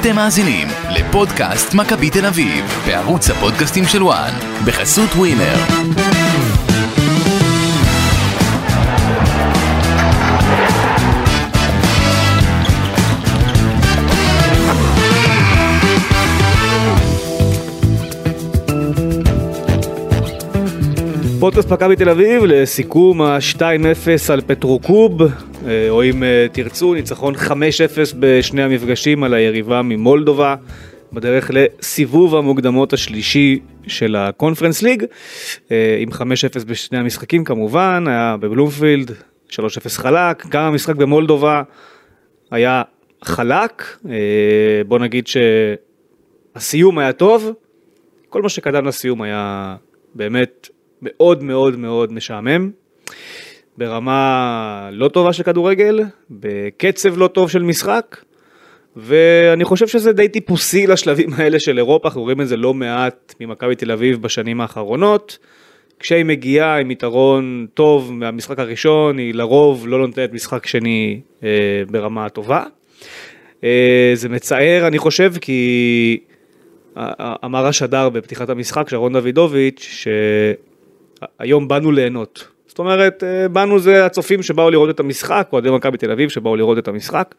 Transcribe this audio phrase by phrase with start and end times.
[0.00, 4.32] אתם מאזינים לפודקאסט מכבי תל אביב, בערוץ הפודקאסטים של וואן,
[4.64, 5.54] בחסות ווינר.
[21.40, 27.48] פודקאסט מכבי תל אביב לסיכום ה-2-0 על פטרוקוב, אה, או אם אה, תרצו, ניצחון 5-0
[28.18, 30.56] בשני המפגשים על היריבה ממולדובה,
[31.12, 35.04] בדרך לסיבוב המוקדמות השלישי של הקונפרנס ליג,
[35.70, 39.10] אה, עם 5-0 בשני המשחקים כמובן, היה בבלומפילד,
[39.50, 41.62] 3-0 חלק, גם המשחק במולדובה
[42.50, 42.82] היה
[43.24, 43.98] חלק,
[44.86, 47.52] בוא נגיד שהסיום היה טוב,
[48.28, 49.76] כל מה שקדם לסיום היה
[50.14, 50.68] באמת
[51.02, 52.70] מאוד מאוד מאוד משעמם,
[53.78, 58.16] ברמה לא טובה של כדורגל, בקצב לא טוב של משחק,
[58.96, 63.34] ואני חושב שזה די טיפוסי לשלבים האלה של אירופה, אנחנו רואים את זה לא מעט
[63.40, 65.38] ממכבי תל אביב בשנים האחרונות.
[66.00, 71.48] כשהיא מגיעה עם יתרון טוב מהמשחק הראשון, היא לרוב לא נותנת משחק שני אה,
[71.90, 72.64] ברמה טובה.
[73.64, 76.20] אה, זה מצער, אני חושב, כי
[77.44, 80.06] אמר השדר בפתיחת המשחק, שרון דוידוביץ',
[81.20, 82.48] שהיום באנו ליהנות.
[82.66, 86.56] זאת אומרת, אה, באנו זה הצופים שבאו לראות את המשחק, אוהדי מכבי תל אביב שבאו
[86.56, 87.34] לראות את המשחק.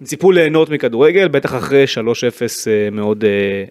[0.00, 3.64] הם ציפו ליהנות מכדורגל, בטח אחרי 3-0 אה, מאוד אה,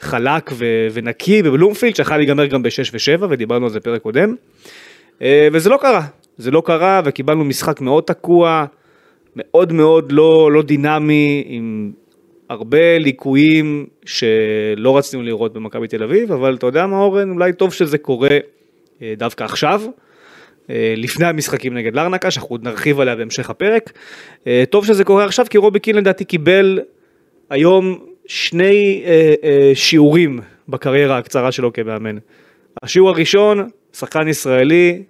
[0.00, 4.34] חלק ו- ונקי בבלומפילד, שיכול להיגמר גם ב-6 ו-7, ודיברנו על זה פרק קודם.
[5.52, 6.02] וזה לא קרה,
[6.36, 8.64] זה לא קרה, וקיבלנו משחק מאוד תקוע,
[9.36, 11.92] מאוד מאוד לא, לא דינמי, עם
[12.48, 17.72] הרבה ליקויים שלא רצינו לראות במכבי תל אביב, אבל אתה יודע מה אורן, אולי טוב
[17.72, 18.38] שזה קורה
[19.02, 19.82] דווקא עכשיו.
[20.70, 23.92] אה, לפני המשחקים נגד לרנקה, שאנחנו עוד נרחיב עליה בהמשך הפרק.
[24.46, 26.80] אה, טוב שזה קורה עכשיו, כי רובי קין לדעתי קיבל
[27.50, 32.18] היום שני אה, שיעורים בקריירה הקצרה שלו כמאמן.
[32.82, 35.02] השיעור הראשון, שחקן ישראלי,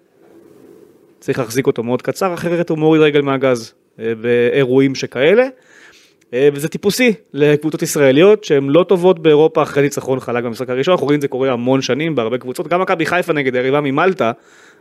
[1.21, 5.47] צריך להחזיק אותו מאוד קצר, אחרת הוא מוריד רגל מהגז באירועים שכאלה.
[6.53, 11.17] וזה טיפוסי לקבוצות ישראליות שהן לא טובות באירופה אחרי ניצחון חלק במשחק הראשון, אנחנו רואים
[11.17, 14.33] את זה קורה המון שנים בהרבה קבוצות, גם מכבי חיפה נגד היריבה ממלטה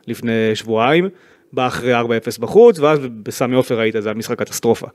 [0.08, 1.10] לפני שבועיים,
[1.54, 2.06] בא אחרי 4-0
[2.40, 4.88] בחוץ, ואז בסמי עופר ראית, זה היה משחק קטסטרופה.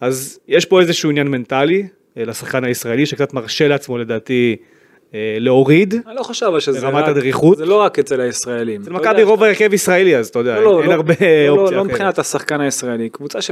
[0.00, 4.66] אז יש פה איזשהו עניין מנטלי אה, לשחקן הישראלי, שקצת מרשה לעצמו לדעתי אה,
[5.14, 5.94] להוריד.
[6.06, 7.56] אני לא חושב שזה רמת הדריכות.
[7.58, 8.82] זה לא רק אצל הישראלים.
[8.82, 11.14] אצל מכבי רוב ההרכב ישראלי אז אתה יודע, לא, אין לא, הרבה
[11.48, 13.42] לא, אופציה לא מבחינת השחקן הישראלי, קבוצה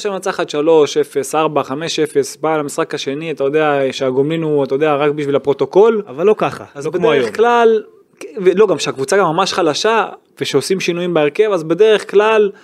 [0.00, 0.54] שמנצחת 3-0,
[1.34, 1.70] 4, 5-0,
[2.40, 6.02] באה למשחק השני, אתה יודע שהגומלין הוא, אתה יודע, רק בשביל הפרוטוקול.
[6.08, 7.24] אבל לא ככה, לא כמו היום.
[7.24, 7.82] אז בדרך כלל
[8.38, 10.06] לא, גם שהקבוצה גם ממש חלשה,
[10.40, 12.58] ושעושים שינויים בהרכב, אז בדרך כלל אה,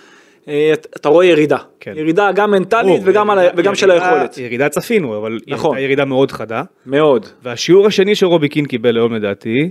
[0.95, 1.57] אתה רואה ירידה.
[1.79, 1.93] כן.
[1.95, 4.37] ירידה גם מנטלית וגם, ירידה, על, וגם ירידה, של היכולת.
[4.37, 5.71] ירידה צפינו, אבל נכון.
[5.71, 6.63] ירידה, ירידה מאוד חדה.
[6.85, 7.25] מאוד.
[7.43, 9.69] והשיעור השני שרובי קין קיבל היום לדעתי,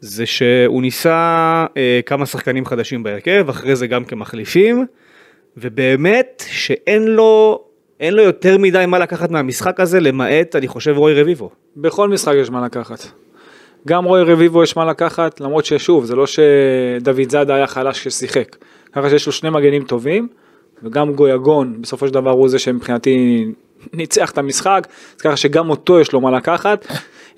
[0.00, 4.86] זה שהוא ניסה אה, כמה שחקנים חדשים בהרכב, אחרי זה גם כמחליפים,
[5.56, 7.64] ובאמת שאין לו...
[8.00, 11.50] אין לו יותר מדי מה לקחת מהמשחק הזה, למעט, אני חושב, רוי רביבו.
[11.76, 13.23] בכל משחק יש מה לקחת.
[13.88, 18.56] גם רוי רביבו יש מה לקחת, למרות ששוב, זה לא שדוד זאדה היה חלש ששיחק.
[18.92, 20.28] ככה שיש לו שני מגנים טובים,
[20.82, 23.46] וגם גויגון, בסופו של דבר הוא זה שמבחינתי
[23.92, 24.86] ניצח את המשחק,
[25.16, 26.86] אז ככה שגם אותו יש לו מה לקחת.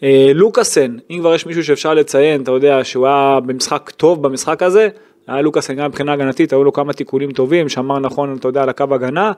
[0.02, 4.62] אה, לוקאסן, אם כבר יש מישהו שאפשר לציין, אתה יודע שהוא היה במשחק טוב במשחק
[4.62, 4.88] הזה,
[5.26, 8.68] היה לוקאסן גם מבחינה הגנתית, היו לו כמה תיקונים טובים, שמר נכון, אתה יודע, על
[8.68, 9.32] הקו הגנה.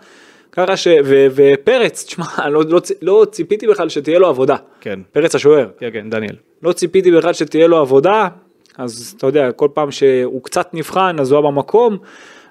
[0.53, 0.89] ככה ש...
[1.05, 4.57] ו, ופרץ, תשמע, לא, לא, לא ציפיתי בכלל שתהיה לו עבודה.
[4.81, 5.01] כן.
[5.13, 5.69] פרץ השוער.
[5.79, 6.37] כן, כן, דניאל.
[6.63, 8.29] לא ציפיתי בכלל שתהיה לו עבודה,
[8.79, 11.99] אז אתה יודע, כל פעם שהוא קצת נבחן, אז הוא היה במקום,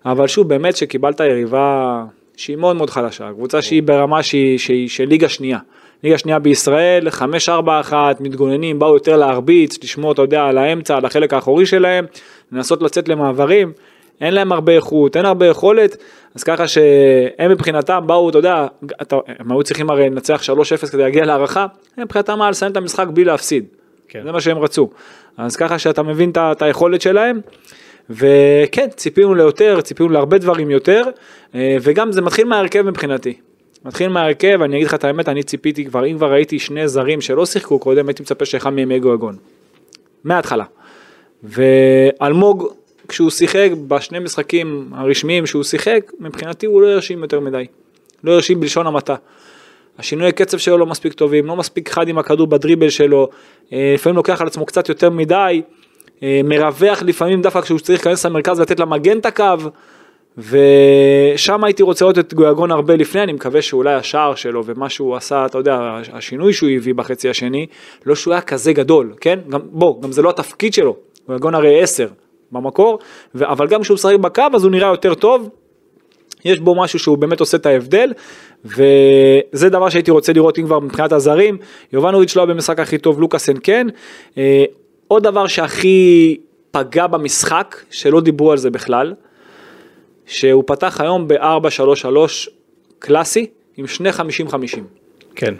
[0.05, 2.03] אבל שוב, באמת שקיבלת יריבה
[2.37, 5.59] שהיא מאוד מאוד חלשה, קבוצה שהיא ברמה שהיא, שהיא של ליגה שנייה.
[6.03, 11.33] ליגה שנייה בישראל, 5-4-1, מתגוננים, באו יותר להרביץ, לשמור, אתה יודע, על האמצע, על החלק
[11.33, 12.05] האחורי שלהם,
[12.51, 13.71] לנסות לצאת למעברים.
[14.21, 15.97] אין להם הרבה איכות, אין הרבה יכולת,
[16.35, 18.67] אז ככה שהם מבחינתם באו, אתה יודע,
[19.01, 20.41] אתה, הם היו צריכים הרי לנצח
[20.85, 21.67] 3-0 כדי להגיע להערכה,
[21.97, 23.65] הם מבחינתם היה לסיים את המשחק בלי להפסיד,
[24.07, 24.23] כן.
[24.23, 24.89] זה מה שהם רצו,
[25.37, 27.41] אז ככה שאתה מבין את היכולת שלהם,
[28.09, 31.03] וכן, ציפינו ליותר, ציפינו להרבה דברים יותר,
[31.55, 33.33] אה, וגם זה מתחיל מההרכב מבחינתי.
[33.85, 37.21] מתחיל מההרכב, אני אגיד לך את האמת, אני ציפיתי כבר, אם כבר ראיתי שני זרים
[37.21, 39.35] שלא שיחקו קודם, הייתי מצפה שאחד מהם יהיה גויגון.
[40.23, 40.63] מההתחלה.
[41.43, 42.67] ואלמוג
[43.07, 47.65] כשהוא שיחק בשני משחקים הרשמיים שהוא שיחק, מבחינתי הוא לא הרשים יותר מדי.
[48.23, 49.15] לא הרשים בלשון המעטה.
[49.99, 53.29] השינוי הקצב שלו לא מספיק טובים, לא מספיק חד עם הכדור בדריבל שלו,
[53.73, 55.61] אה, לפעמים לוקח על עצמו קצת יותר מדי,
[56.23, 59.55] אה, מרווח לפעמים דווקא כשהוא צריך להיכנס למרכז ולתת למגן את הקו,
[60.37, 65.15] ושם הייתי רוצה לראות את גויגון הרבה לפני, אני מקווה שאולי השער שלו ומה שהוא
[65.15, 65.79] עשה, אתה יודע,
[66.13, 67.65] השינוי שהוא הביא בחצי השני,
[68.05, 69.39] לא שהוא היה כזה גדול, כן?
[69.49, 70.95] גם, בוא, גם זה לא התפקיד שלו,
[71.27, 72.07] גויגון הרי 10
[72.51, 72.99] במקור,
[73.35, 75.49] ו- אבל גם כשהוא משחק בקו אז הוא נראה יותר טוב,
[76.45, 78.13] יש בו משהו שהוא באמת עושה את ההבדל,
[78.65, 81.57] וזה דבר שהייתי רוצה לראות אם כבר מבחינת הזרים,
[81.93, 83.87] יובנוביץ' לא היה במשחק הכי טוב, לוקאסן כן.
[84.37, 84.65] אה,
[85.07, 86.37] עוד דבר שהכי
[86.71, 89.13] פגע במשחק, שלא דיברו על זה בכלל,
[90.25, 92.07] שהוא פתח היום ב-4-3-3
[92.99, 93.45] קלאסי,
[93.77, 94.13] עם שני 50-50.
[95.35, 95.53] כן.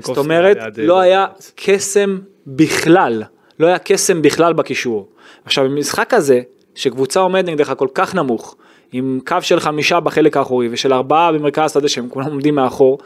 [0.00, 1.26] זאת אומרת, לא היה
[1.56, 3.22] קסם בכלל,
[3.60, 5.08] לא היה קסם בכלל בקישור.
[5.44, 6.40] עכשיו, במשחק הזה,
[6.74, 8.56] שקבוצה עומדת נגדך כל כך נמוך,
[8.92, 12.98] עם קו של חמישה בחלק האחורי ושל ארבעה במרכז השדה שהם כולם עומדים מאחור,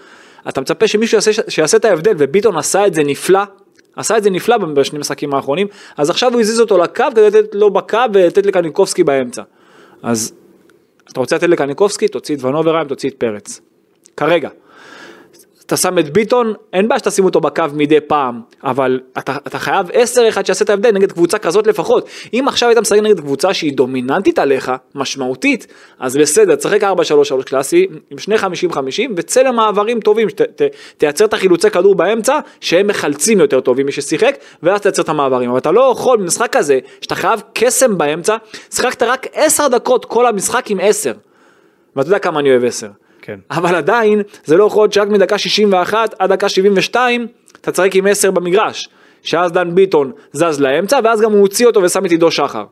[0.48, 3.40] אתה מצפה שמישהו יעשה, שיעשה את ההבדל, וביטון עשה את זה נפלא,
[3.96, 5.66] עשה את זה נפלא בשני משחקים האחרונים,
[5.96, 9.42] אז עכשיו הוא הזיז אותו לקו כדי לתת לו בקו ולתת לקניקובסקי באמצע.
[10.02, 10.32] אז
[11.12, 13.60] אתה רוצה לתת לקניקובסקי, תוציא את ונוברהיים, תוציא את פרץ.
[14.16, 14.48] כרגע.
[15.66, 19.86] אתה שם את ביטון, אין בעיה שתשים אותו בקו מדי פעם, אבל אתה, אתה חייב
[19.92, 22.08] 10 אחד שיעשה את ההבדל נגד קבוצה כזאת לפחות.
[22.34, 25.66] אם עכשיו היית משחק נגד קבוצה שהיא דומיננטית עליך, משמעותית,
[25.98, 26.86] אז בסדר, תשחק 4-3-3
[27.44, 28.42] קלאסי, עם שני 50-50,
[29.16, 30.62] וצא למעברים טובים, ת, ת,
[30.96, 35.50] תייצר את החילוצי כדור באמצע, שהם מחלצים יותר טובים מי ששיחק, ואז תייצר את המעברים.
[35.50, 38.36] אבל אתה לא יכול במשחק כזה, שאתה חייב קסם באמצע,
[38.70, 41.12] שיחקת רק 10 דקות כל המשחק עם 10.
[41.96, 42.86] ואתה יודע כמה אני אוהב 10.
[43.26, 43.38] כן.
[43.50, 47.26] אבל עדיין זה לא יכול להיות שרק מדקה 61 עד דקה 72
[47.60, 48.88] אתה צחק עם 10 במגרש.
[49.22, 52.64] שאז דן ביטון זז לאמצע ואז גם הוא הוציא אותו ושם את עידו שחר.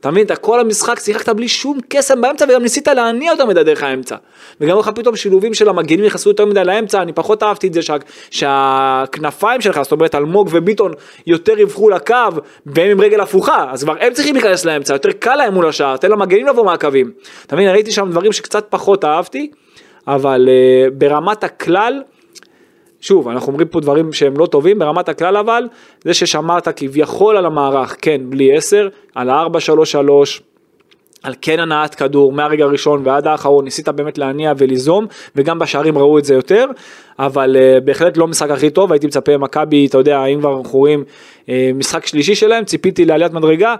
[0.00, 3.64] אתה מבין, אתה כל המשחק שיחקת בלי שום קסם באמצע וגם ניסית להניע יותר מדי
[3.64, 4.16] דרך האמצע.
[4.60, 7.82] וגם לך פתאום שילובים של המגנים נכנסו יותר מדי לאמצע, אני פחות אהבתי את זה
[7.82, 7.96] שה,
[8.30, 10.92] שהכנפיים שלך, זאת אומרת אלמוג וביטון
[11.26, 12.14] יותר יבחו לקו
[12.66, 15.96] והם עם רגל הפוכה, אז כבר הם צריכים להיכנס לאמצע, יותר קל להם מול השער,
[15.96, 17.10] תן למגנים לבוא מהקווים.
[17.46, 19.50] אתה מבין, ראיתי שם דברים שקצת פחות אהבתי.
[20.14, 22.02] אבל uh, ברמת הכלל,
[23.00, 25.68] שוב, אנחנו אומרים פה דברים שהם לא טובים, ברמת הכלל אבל,
[26.04, 29.98] זה ששמרת כביכול על המערך, כן, בלי 10, על ה-4-3-3,
[31.22, 36.18] על כן הנעת כדור מהרגע הראשון ועד האחרון, ניסית באמת להניע וליזום, וגם בשערים ראו
[36.18, 36.66] את זה יותר,
[37.18, 40.78] אבל uh, בהחלט לא משחק הכי טוב, הייתי מצפה מכבי, אתה יודע, אם כבר אנחנו
[40.78, 41.04] רואים
[41.46, 43.74] uh, משחק שלישי שלהם, ציפיתי לעליית מדרגה,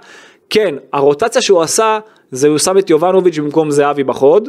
[0.50, 1.98] כן, הרוטציה שהוא עשה,
[2.30, 4.48] זה הוא שם את יובנוביץ' במקום זהבי בחוד,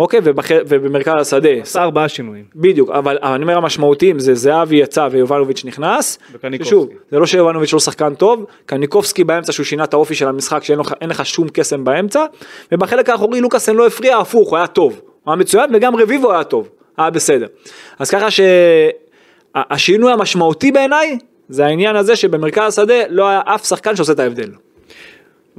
[0.00, 0.44] אוקיי, ובח...
[0.68, 1.50] ובמרכז השדה.
[1.50, 2.44] עשה ארבעה שינויים.
[2.56, 6.18] בדיוק, אבל, אבל אני אומר המשמעותיים זה זהבי יצא ויובנוביץ' נכנס.
[6.32, 6.70] וקניקובסקי.
[6.70, 10.64] שוב, זה לא שיובנוביץ' לא שחקן טוב, קניקובסקי באמצע שהוא שינה את האופי של המשחק
[10.64, 12.24] שאין לך, לך שום קסם באמצע,
[12.72, 15.00] ובחלק האחורי לוקאסן לא הפריע, הפוך, הוא היה טוב.
[15.24, 17.46] הוא היה מצוין וגם רביבו היה טוב, היה בסדר.
[17.98, 21.18] אז ככה שהשינוי המשמעותי בעיניי
[21.48, 24.50] זה העניין הזה שבמרכז השדה לא היה אף שחקן שעושה את ההבדל.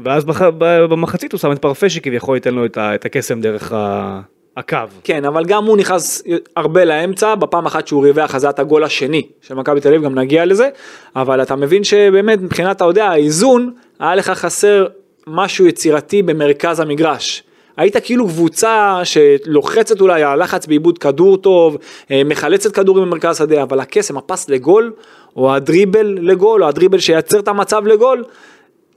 [0.03, 0.42] ואז בח...
[0.89, 2.95] במחצית הוא שם את פרפה שכביכול ייתן לו את, ה...
[2.95, 4.21] את הקסם דרך ה...
[4.57, 4.77] הקו.
[5.03, 6.24] כן, אבל גם הוא נכנס
[6.56, 9.88] הרבה לאמצע, בפעם אחת שהוא ריווח אז זה היה את הגול השני של מכבי תל
[9.88, 10.69] אביב, גם נגיע לזה,
[11.15, 14.88] אבל אתה מבין שבאמת מבחינת, אתה יודע, האיזון, היה לך חסר
[15.27, 17.44] משהו יצירתי במרכז המגרש.
[17.77, 21.77] היית כאילו קבוצה שלוחצת אולי, הלחץ בעיבוד כדור טוב,
[22.12, 24.94] אה, מחלצת כדורים במרכז השדה, אבל הקסם, הפס לגול,
[25.36, 28.24] או הדריבל לגול, או הדריבל שייצר את המצב לגול,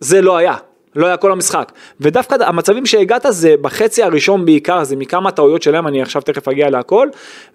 [0.00, 0.54] זה לא היה.
[0.96, 1.72] לא היה כל המשחק.
[2.00, 6.70] ודווקא המצבים שהגעת זה בחצי הראשון בעיקר, זה מכמה טעויות שלהם, אני עכשיו תכף אגיע
[6.70, 7.08] להכל,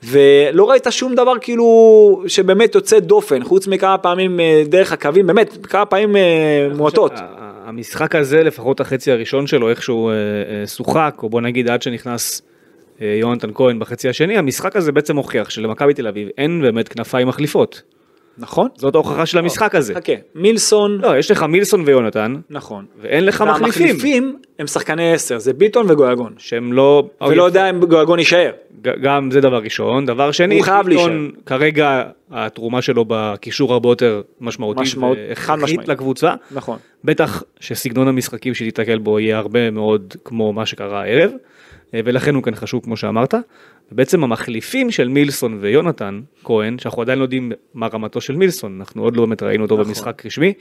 [0.03, 5.65] ולא ראית שום דבר כאילו שבאמת יוצא דופן, חוץ מכמה פעמים אה, דרך הקווים, באמת,
[5.65, 7.13] כמה פעמים אה, מועטות.
[7.65, 10.13] המשחק הזה, לפחות החצי הראשון שלו, איכשהו אה,
[10.67, 12.41] שוחק, או בוא נגיד עד שנכנס
[13.01, 17.81] יונתן כהן בחצי השני, המשחק הזה בעצם הוכיח שלמכבי תל אביב אין באמת כנפיים מחליפות.
[18.39, 18.67] נכון.
[18.75, 19.93] זאת ההוכחה של המשחק הזה.
[19.93, 20.99] חכה, מילסון.
[21.01, 22.35] לא, יש לך מילסון ויונתן.
[22.49, 22.85] נכון.
[23.01, 23.85] ואין לך מחליפים.
[23.85, 26.33] והמחליפים הם שחקני 10, זה ביטון וגויגון.
[26.37, 27.09] שהם לא...
[27.27, 28.51] ולא יודע אם גויגון יישאר.
[29.01, 30.05] גם זה דבר ראשון.
[30.05, 31.11] דבר שני, הוא חייב להישאר.
[31.45, 34.81] כרגע התרומה שלו בקישור הרבה יותר משמעותית.
[34.81, 35.87] משמעות, חד משמעית.
[35.87, 36.33] לקבוצה.
[36.51, 36.77] נכון.
[37.03, 41.31] בטח שסגנון המשחקים שתיתקל בו יהיה הרבה מאוד כמו מה שקרה הערב.
[41.93, 43.33] ולכן הוא כאן חשוב כמו שאמרת.
[43.91, 49.03] ובעצם המחליפים של מילסון ויונתן כהן, שאנחנו עדיין לא יודעים מה רמתו של מילסון, אנחנו
[49.03, 49.87] עוד לא באמת ראינו אותו נכון.
[49.87, 50.53] במשחק רשמי,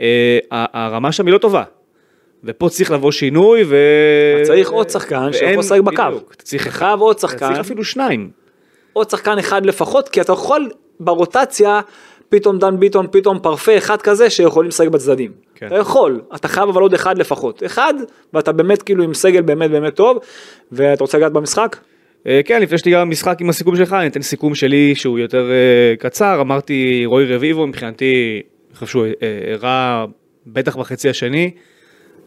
[0.00, 1.64] אה, הרמה שם היא לא טובה.
[2.44, 3.76] ופה צריך לבוא שינוי ו...
[4.42, 6.02] צריך עוד שחקן שיכול לשחק בקו.
[6.38, 7.38] צריך חייב עוד שחקן.
[7.38, 8.30] צריך אפילו שניים.
[8.92, 11.80] עוד שחקן אחד לפחות, כי אתה יכול ברוטציה,
[12.28, 15.32] פתאום דן ביטון, פתאום פרפה, אחד כזה שיכולים לשחק בצדדים.
[15.54, 15.66] כן.
[15.66, 17.62] אתה יכול, אתה חייב אבל עוד אחד לפחות.
[17.66, 17.94] אחד,
[18.34, 20.18] ואתה באמת כאילו עם סגל באמת באמת טוב,
[20.72, 21.76] ואתה רוצה לגעת במשחק?
[22.26, 25.96] אה, כן, לפני שתיגע במשחק עם הסיכום שלך, אני אתן סיכום שלי שהוא יותר אה,
[25.98, 30.04] קצר, אמרתי רועי רביבו, מבחינתי, אני חושב שהוא אה, הראה,
[30.46, 31.50] בטח בחצי השני,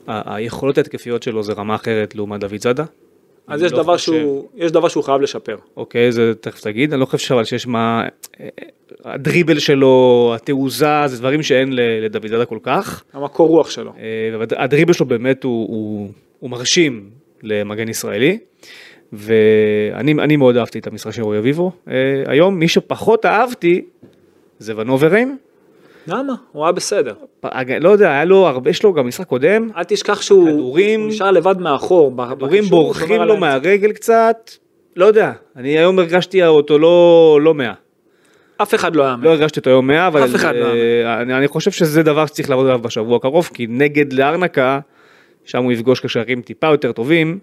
[0.08, 2.84] היכולות ההתקפיות שלו זה רמה אחרת לעומת דוד זאדה.
[3.48, 5.56] אז יש לא דבר חושב- שהוא, יש דבר שהוא חייב לשפר.
[5.78, 8.04] אוקיי, זה תכף תגיד, אני לא חושב אבל שיש מה...
[9.06, 13.04] הדריבל שלו, התעוזה, זה דברים שאין לדוד זאדה כל כך.
[13.14, 13.94] המקור רוח שלו.
[14.40, 16.10] והדריבל שלו באמת הוא, הוא,
[16.40, 17.10] הוא מרשים
[17.44, 18.38] למגן ישראלי.
[19.16, 21.72] ואני אני מאוד אהבתי את המשחק של רועי אביבו.
[21.88, 21.94] אה,
[22.26, 23.86] היום מי שפחות אהבתי
[24.60, 25.38] זה ונוברים.
[26.08, 26.34] למה?
[26.52, 27.14] הוא היה בסדר.
[27.80, 29.70] לא יודע, היה לו הרבה, יש לו גם משחק קודם.
[29.78, 32.14] אל תשכח שהוא הוא נשאר לבד מאחור.
[32.30, 33.38] כדורים בורחים לו.
[33.38, 34.52] מהרגל קצת.
[34.96, 37.74] לא יודע, אני היום הרגשתי אותו לא, לא 100.
[38.58, 41.38] אף אחד לא היה לא הרגשתי אותו היום 100, אבל אף אחד לא אה, אני,
[41.38, 44.80] אני חושב שזה דבר שצריך לעבוד עליו בשבוע הקרוב, כי נגד לארנקה,
[45.46, 47.40] שם הוא יפגוש קשרים טיפה יותר טובים,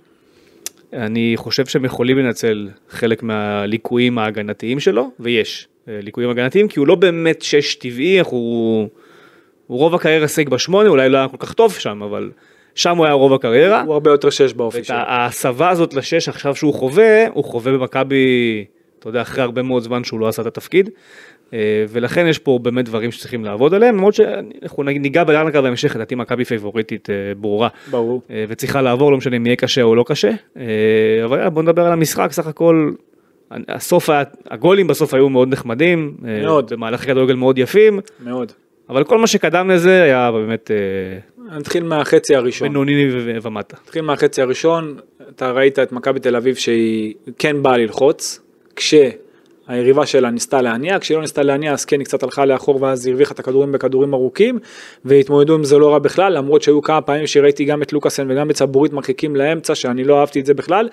[0.93, 6.87] אני חושב שהם יכולים לנצל חלק מהליקויים ההגנתיים שלו, ויש אה, ליקויים הגנתיים, כי הוא
[6.87, 8.89] לא באמת שש טבעי, איך הוא,
[9.67, 12.31] הוא רוב הקריירה שיג בשמונה, אולי לא היה כל כך טוב שם, אבל
[12.75, 13.83] שם הוא היה רוב הקריירה.
[13.83, 14.97] הוא הרבה יותר שש באופי ואת שלו.
[14.97, 18.65] ההסבה הזאת לשש עכשיו שהוא חווה, הוא חווה במכבי,
[18.99, 20.91] אתה יודע, אחרי הרבה מאוד זמן שהוא לא עשה את התפקיד.
[21.53, 26.15] אה, ולכן יש פה באמת דברים שצריכים לעבוד עליהם, למרות שאנחנו ניגע בארנקה בהמשך, לדעתי
[26.15, 27.69] מכבי פייבוריטית אה, ברורה.
[27.91, 28.23] ברור.
[28.31, 30.31] אה, וצריכה לעבור, לא משנה אם יהיה קשה או לא קשה.
[31.25, 32.91] אבל יאללה, בוא נדבר על המשחק, סך הכל,
[33.69, 36.15] הסוף, היה- הגולים בסוף היו מאוד נחמדים.
[36.23, 36.73] מאוד.
[36.73, 38.53] במהלכי כדורגל מאוד יפים, מאוד.
[38.89, 40.71] אבל כל מה שקדם לזה היה באמת
[41.59, 42.69] נתחיל מהחצי הראשון.
[42.69, 43.09] בינוני
[43.43, 43.77] ומטה.
[43.85, 44.97] נתחיל מהחצי הראשון,
[45.37, 48.41] אתה ראית את מכבי תל אביב שהיא כן באה ללחוץ,
[49.67, 53.07] כשהיריבה שלה ניסתה להניע, כשהיא לא ניסתה להניע אז כן היא קצת הלכה לאחור ואז
[53.07, 54.59] הרוויחה את הכדורים בכדורים ארוכים,
[55.05, 58.51] והתמודדו עם זה לא רע בכלל, למרות שהיו כמה פעמים שראיתי גם את לוקאסן וגם
[58.51, 60.89] את סבורית מרחיקים לאמצע, שאני לא אהבתי את זה בכלל,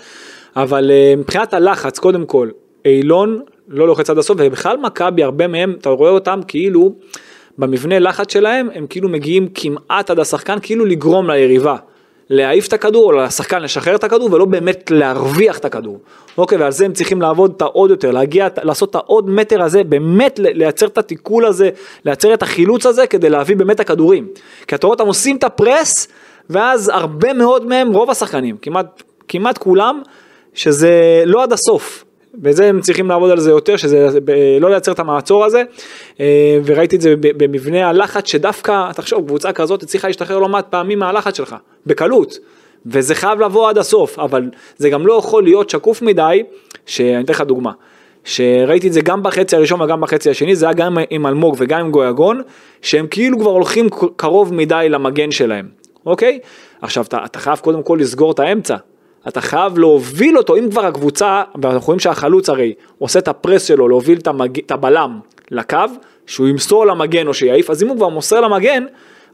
[0.56, 2.50] אבל אה, מבחינת הלחץ, קודם כל,
[2.86, 6.96] אילון לא לוחץ עד הסוף, ובכלל מכבי, הרבה מהם, אתה רואה אותם כאילו,
[7.58, 11.76] במבנה לחץ שלהם, הם כאילו מגיעים כמעט עד השחקן, כאילו לגרום ליריבה.
[12.30, 16.00] להעיף את הכדור או לשחקן לשחרר את הכדור ולא באמת להרוויח את הכדור.
[16.38, 19.84] אוקיי, ועל זה הם צריכים לעבוד את העוד יותר, להגיע, לעשות את העוד מטר הזה,
[19.84, 21.70] באמת לייצר את התיקול הזה,
[22.06, 24.28] לייצר את החילוץ הזה כדי להביא באמת את הכדורים.
[24.68, 26.08] כי אתה רואה אותם עושים את הפרס,
[26.50, 30.02] ואז הרבה מאוד מהם, רוב השחקנים, כמעט, כמעט כולם,
[30.54, 32.06] שזה לא עד הסוף.
[32.44, 35.64] וזה הם צריכים לעבוד על זה יותר, שזה ב- לא לייצר את המעצור הזה,
[36.20, 41.00] אה, וראיתי את זה במבנה הלחץ שדווקא, תחשוב, קבוצה כזאת הצליחה להשתחרר לא מעט פעמים
[41.00, 41.56] מהלחץ שלך,
[41.86, 42.38] בקלות,
[42.86, 46.44] וזה חייב לבוא עד הסוף, אבל זה גם לא יכול להיות שקוף מדי,
[46.86, 47.72] שאני אתן לך דוגמה,
[48.24, 51.80] שראיתי את זה גם בחצי הראשון וגם בחצי השני, זה היה גם עם אלמוג וגם
[51.80, 52.42] עם גויגון,
[52.82, 55.68] שהם כאילו כבר הולכים קרוב מדי למגן שלהם,
[56.06, 56.40] אוקיי?
[56.82, 58.76] עכשיו אתה, אתה חייב קודם כל לסגור את האמצע,
[59.28, 63.88] אתה חייב להוביל אותו, אם כבר הקבוצה, ואנחנו רואים שהחלוץ הרי עושה את הפרס שלו
[63.88, 64.60] להוביל את, המג...
[64.60, 65.20] את הבלם
[65.52, 65.78] לקו,
[66.26, 68.84] שהוא ימסור למגן או שיעיף, אז אם הוא כבר מוסר למגן,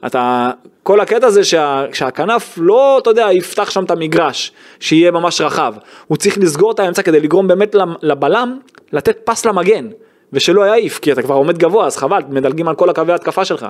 [0.06, 0.52] אתה,
[0.84, 5.74] כל הקטע זה שה, שהכנף לא, אתה יודע, יפתח שם את המגרש, שיהיה ממש רחב,
[6.08, 8.58] הוא צריך לסגור את האמצע כדי לגרום באמת לבלם
[8.94, 9.88] לתת פס למגן,
[10.34, 13.66] ושלא יעיף, כי אתה כבר עומד גבוה, אז חבל, מדלגים על כל הקווי ההתקפה שלך,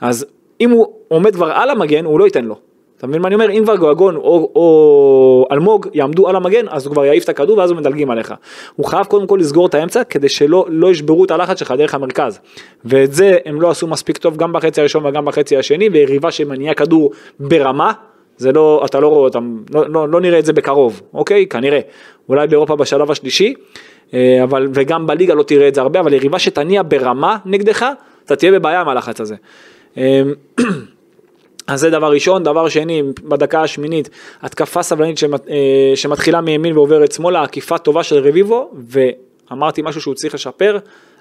[0.00, 0.26] אז
[0.60, 2.69] אם הוא עומד כבר על המגן, הוא לא ייתן לו.
[3.00, 3.50] אתה מבין מה אני אומר?
[3.50, 7.58] אם כבר גויגון או, או אלמוג יעמדו על המגן, אז הוא כבר יעיף את הכדור
[7.58, 8.34] ואז הוא מדלגים עליך.
[8.76, 11.94] הוא חייב קודם כל לסגור את האמצע כדי שלא לא ישברו את הלחץ שלך דרך
[11.94, 12.40] המרכז.
[12.84, 16.74] ואת זה הם לא עשו מספיק טוב גם בחצי הראשון וגם בחצי השני, ויריבה שמניעה
[16.74, 17.92] כדור ברמה,
[18.36, 21.46] זה לא, אתה לא רואה אותם, לא, לא, לא נראה את זה בקרוב, אוקיי?
[21.46, 21.80] כנראה.
[22.28, 23.54] אולי באירופה בשלב השלישי,
[24.14, 27.86] אה, אבל, וגם בליגה לא תראה את זה הרבה, אבל יריבה שתניע ברמה נגדך,
[28.24, 29.34] אתה תהיה בבעיה מהלחץ הזה.
[31.70, 34.10] אז זה דבר ראשון, דבר שני, בדקה השמינית,
[34.42, 40.14] התקפה סבלנית שמת, אה, שמתחילה מימין ועוברת שמאלה, עקיפה טובה של רביבו, ואמרתי משהו שהוא
[40.14, 40.78] צריך לשפר,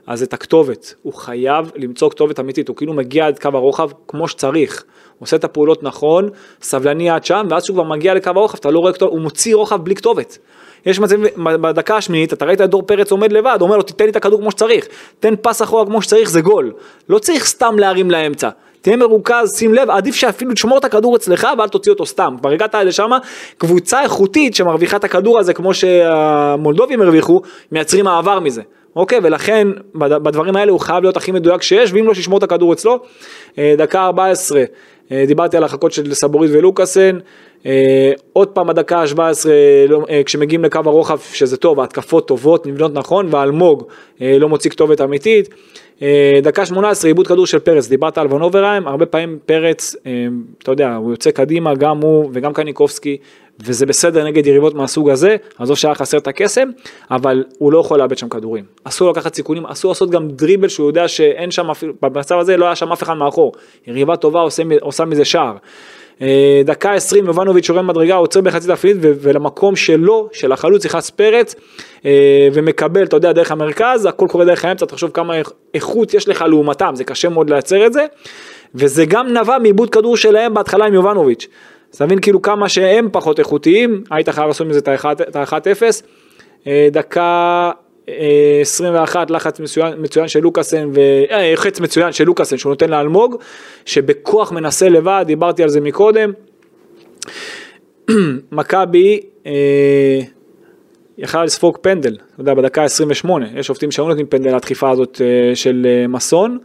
[0.07, 4.27] אז את הכתובת, הוא חייב למצוא כתובת אמיתית, הוא כאילו מגיע עד קו הרוחב כמו
[4.27, 4.83] שצריך,
[5.17, 6.29] הוא עושה את הפעולות נכון,
[6.61, 9.55] סבלני עד שם, ואז שהוא כבר מגיע לקו הרוחב, אתה לא רואה כתובת, הוא מוציא
[9.55, 10.37] רוחב בלי כתובת.
[10.85, 11.25] יש מצבים,
[11.61, 14.39] בדקה השמינית, אתה ראית את דור פרץ עומד לבד, אומר לו תיתן לי את הכדור
[14.39, 14.87] כמו שצריך,
[15.19, 16.73] תן פס אחורה כמו שצריך, זה גול.
[17.09, 18.49] לא צריך סתם להרים לאמצע.
[18.81, 22.35] תהיה מרוכז, שים לב, עדיף שאפילו תשמור את הכדור אצלך ואל תוציא אותו סתם.
[22.39, 23.11] כבר הגעת לשם,
[23.57, 28.61] קבוצה איכותית שמרוויחה את הכדור הזה כמו שהמולדובים הרוויחו, מייצרים מעבר מזה.
[28.95, 32.73] אוקיי, ולכן בדברים האלה הוא חייב להיות הכי מדויק שיש, ואם לא שישמור את הכדור
[32.73, 32.99] אצלו.
[33.57, 34.63] דקה 14,
[35.27, 37.17] דיברתי על החכות של סבורית ולוקאסן.
[38.33, 39.45] עוד פעם בדקה ה-17
[40.25, 43.83] כשמגיעים לקו הרוחב שזה טוב, ההתקפות טובות, נבנות נכון, ואלמוג
[44.21, 45.49] לא מוציא כתובת אמיתית.
[46.43, 49.95] דקה 18 עיבוד כדור של פרץ, דיברת על ונוברהיים, הרבה פעמים פרץ,
[50.63, 53.17] אתה יודע, הוא יוצא קדימה, גם הוא וגם קניקובסקי,
[53.65, 56.69] וזה בסדר נגד יריבות מהסוג הזה, עזוב שהיה חסר את הקסם,
[57.11, 58.63] אבל הוא לא יכול לאבד שם כדורים.
[58.83, 61.67] אסור לקחת סיכונים, אסור לעשות גם דריבל שהוא יודע שאין שם
[62.01, 63.53] במצב הזה לא היה שם אף אחד מאחור.
[63.87, 65.55] יריבה טובה עושה, עושה מזה שער.
[66.21, 68.67] אה, דקה 20 יובנוביץ' יורד מדרגה, עוצר בחצי
[69.01, 71.55] ו- ולמקום שלו, של החלוץ, נכנס פרץ
[72.05, 72.11] אה,
[72.53, 76.45] ומקבל, אתה יודע, דרך המרכז, הכל קורה דרך האמצע, תחשוב כמה איכ- איכות יש לך
[76.47, 78.05] לעומתם, זה קשה מאוד לייצר את זה,
[78.75, 81.47] וזה גם נבע מעיבוד כדור שלהם בהתחלה עם יובנוביץ'.
[81.91, 84.87] אז אתה מבין כאילו כמה שהם פחות איכותיים, היית חייב לעשות מזה את
[85.35, 85.81] ה-1-0.
[86.67, 87.71] אה, דקה
[88.61, 90.99] 21 לחץ מצוין, מצוין של לוקאסן, ו...
[91.31, 93.35] אה, חץ מצוין של לוקאסן שהוא נותן לאלמוג,
[93.85, 96.31] שבכוח מנסה לבד, דיברתי על זה מקודם.
[98.51, 100.19] מכבי אה,
[101.17, 105.55] יכלה לספוג פנדל, אתה יודע, בדקה 28, יש שופטים שהיו נותנים פנדל לדחיפה הזאת אה,
[105.55, 106.57] של אה, מסון.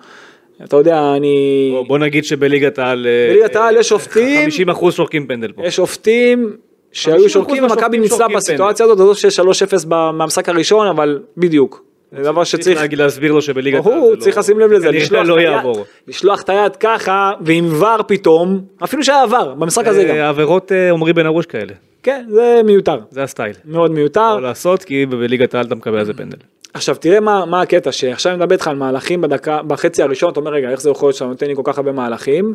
[0.64, 1.68] אתה יודע, אני...
[1.72, 3.06] בוא, בוא נגיד שבליגת העל...
[3.06, 5.66] אה, בליגת העל יש שופטים- 50 אחוז שורקים פנדל פה.
[5.66, 6.56] יש שופטים
[6.94, 11.84] שהיו 50% שורקים ומכבי ניצלה בסיטואציה הזאת, הזאת של 3-0 ב- מהמשחק הראשון, אבל בדיוק.
[12.12, 14.72] זה דבר צריך שצריך, להגיד להסביר לו שבליגת העל ברור, זה לא- צריך לשים לב
[14.72, 15.84] לזה, לשלוח לא את היד- יעבור.
[16.08, 20.14] לשלוח את היד ככה, ועם ור פתאום, אפילו שהיה ור, במשחק הזה גם.
[20.14, 21.72] אה, עבירות אה, עמרי בן ארוש כאלה,
[22.02, 23.52] כן, זה מיותר, זה הסטייל.
[23.64, 24.34] מאוד מיותר.
[24.36, 26.36] לא לעשות כי בליגת העל אתה מקבל על זה פנדל.
[26.74, 30.40] עכשיו תראה מה, מה הקטע, שעכשיו אני מדבר איתך על מהלכים בדקה, בחצי הראשון, אתה
[30.40, 32.54] אומר רגע, איך זה יכול להיות שאתה נותן לי כל כך הרבה מהלכים,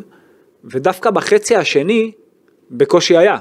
[0.64, 2.12] ודווקא בחצי השני,
[2.70, 3.36] בקושי היה.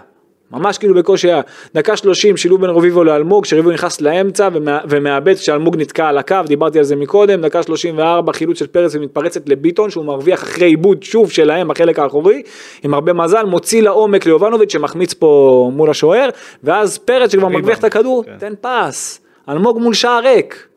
[0.52, 1.42] ממש כאילו בקושי היה.
[1.74, 6.36] דקה 30 שילוב בין רביבו לאלמוג, שרביבו נכנס לאמצע ומא- ומאבד כשאלמוג נתקע על הקו,
[6.46, 11.04] דיברתי על זה מקודם, דקה 34 חילוץ של פרץ ומתפרצת לביטון שהוא מרוויח אחרי עיבוד
[11.04, 12.42] שוב שלהם בחלק האחורי,
[12.84, 15.28] עם הרבה מזל, מוציא לעומק ליובנוביץ' שמחמיץ פה
[15.74, 16.30] מול השוער,
[16.64, 18.38] ואז פרץ שכבר מרוויח את הכדור, כן.
[18.40, 20.68] תן פס, אלמוג מול שער ריק,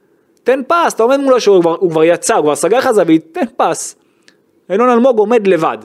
[0.45, 3.25] תן פס, אתה עומד מול השוער, הוא הוא כבר יצא, הוא כבר סגר לך זווית,
[3.33, 3.97] תן פס.
[4.71, 5.79] ינון אלמוג עומד לבד,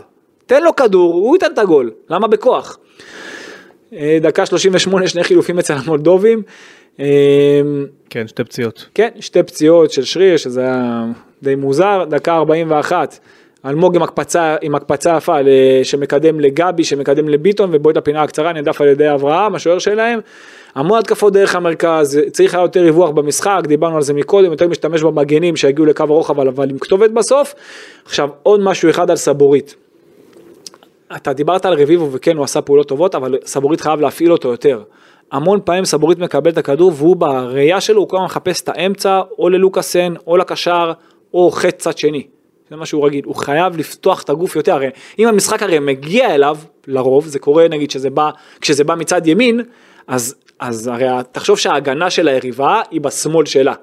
[0.45, 2.77] תן לו כדור, הוא ייתן את הגול, למה בכוח?
[3.93, 6.41] אה, דקה 38 שני חילופים אצל המולדובים.
[6.99, 7.05] אה,
[8.09, 8.85] כן, שתי פציעות.
[8.93, 11.05] כן, שתי פציעות של שריר, שזה היה
[11.43, 13.19] די מוזר, דקה 41.
[13.65, 15.49] אלמוג עם הקפצה, עם הקפצה יפה ל-
[15.83, 20.19] שמקדם לגבי, שמקדם לביטון ובועט לפינה הקצרה, נעדף על ידי אברהם, השוער שלהם.
[20.75, 25.01] המון התקפות דרך המרכז, צריך היה יותר ריווח במשחק, דיברנו על זה מקודם, יותר משתמש
[25.01, 27.55] במגנים שיגיעו לקו הרוחב, אבל עם כתובת בסוף.
[28.05, 29.75] עכשיו, עוד משהו אחד על סבורית.
[31.15, 34.83] אתה דיברת על רביבו וכן הוא עשה פעולות טובות אבל סבורית חייב להפעיל אותו יותר.
[35.31, 39.21] המון פעמים סבורית מקבל את הכדור והוא בראייה שלו הוא כל הזמן מחפש את האמצע
[39.39, 40.91] או ללוקאסן או לקשר
[41.33, 42.27] או חץ צד שני.
[42.69, 44.89] זה מה שהוא רגיל, הוא חייב לפתוח את הגוף יותר, הרי
[45.19, 48.29] אם המשחק הרי מגיע אליו, לרוב, זה קורה נגיד שזה בא,
[48.61, 49.61] כשזה בא מצד ימין,
[50.07, 53.73] אז, אז הרי תחשוב שההגנה של היריבה היא בשמאל שלה.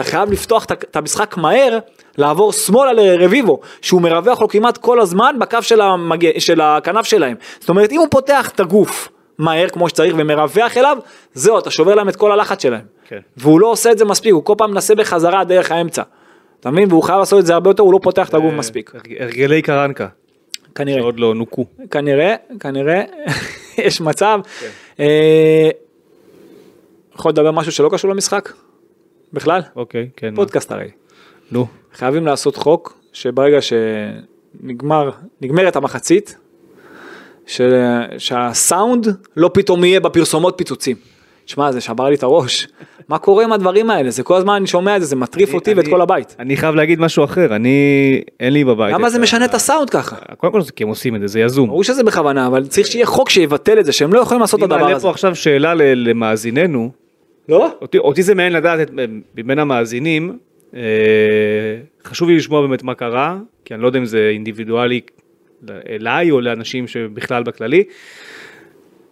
[0.00, 1.78] אתה חייב לפתוח את המשחק מהר,
[2.18, 6.38] לעבור שמאלה לרביבו, שהוא מרווח לו כמעט כל הזמן בקו של, המג...
[6.38, 7.36] של הכנף שלהם.
[7.60, 9.08] זאת אומרת, אם הוא פותח את הגוף
[9.38, 10.98] מהר כמו שצריך ומרווח אליו,
[11.34, 12.80] זהו, אתה שובר להם את כל הלחץ שלהם.
[13.08, 13.18] כן.
[13.36, 16.02] והוא לא עושה את זה מספיק, הוא כל פעם מנסה בחזרה דרך האמצע.
[16.60, 16.88] אתה מבין?
[16.88, 18.92] והוא חייב לעשות את זה הרבה יותר, הוא לא פותח את הגוף מספיק.
[18.94, 20.06] הר- הרגלי קרנקה,
[20.74, 21.00] כנראה.
[21.00, 21.64] שעוד לא נוקו.
[21.90, 23.02] כנראה, כנראה,
[23.86, 24.40] יש מצב.
[24.60, 24.66] כן.
[25.00, 25.70] אה,
[27.14, 28.52] יכול לדבר משהו שלא קשור למשחק?
[29.32, 29.60] בכלל?
[29.76, 30.34] אוקיי, כן.
[30.34, 30.88] פודקאסט הרי.
[31.52, 31.66] נו.
[31.94, 36.36] חייבים לעשות חוק שברגע שנגמר, נגמרת המחצית,
[37.46, 37.60] ש...
[38.18, 40.96] שהסאונד לא פתאום יהיה בפרסומות פיצוצים.
[41.46, 42.68] שמע, זה שבר לי את הראש.
[43.08, 44.10] מה קורה עם הדברים האלה?
[44.10, 46.36] זה כל הזמן אני שומע את זה, זה מטריף אותי ואת אני- כל הבית.
[46.38, 47.70] אני חייב להגיד משהו אחר, אני,
[48.40, 48.94] אין לי בבית.
[48.94, 50.16] למה זה משנה את הסאונד ככה?
[50.36, 51.68] קודם כל זה כי הם עושים את זה, זה יזום.
[51.68, 54.64] ברור שזה בכוונה, אבל צריך שיהיה חוק שיבטל את זה, שהם לא יכולים לעשות את
[54.64, 55.02] אני הדבר מעלה הזה.
[55.02, 56.90] פה עכשיו שאלה למאזיננו,
[57.58, 57.78] לא?
[57.80, 58.90] אותי, אותי זה מעניין לדעת את,
[59.36, 60.38] מבין המאזינים,
[60.74, 60.80] אה,
[62.04, 65.00] חשוב לי לשמוע באמת מה קרה, כי אני לא יודע אם זה אינדיבידואלי
[65.88, 67.84] אליי או לאנשים שבכלל בכללי.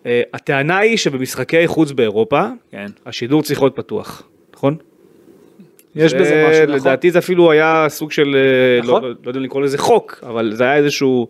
[0.07, 2.87] אה, הטענה היא שבמשחקי חוץ באירופה, כן.
[3.07, 4.23] השידור צריך להיות פתוח,
[4.55, 4.77] נכון?
[5.97, 6.75] יש בזה משהו, נכון?
[6.75, 9.03] לדעתי זה אפילו היה סוג של, אה, נכון.
[9.03, 11.29] לא, לא יודע אם לקרוא לזה חוק, אבל זה היה איזשהו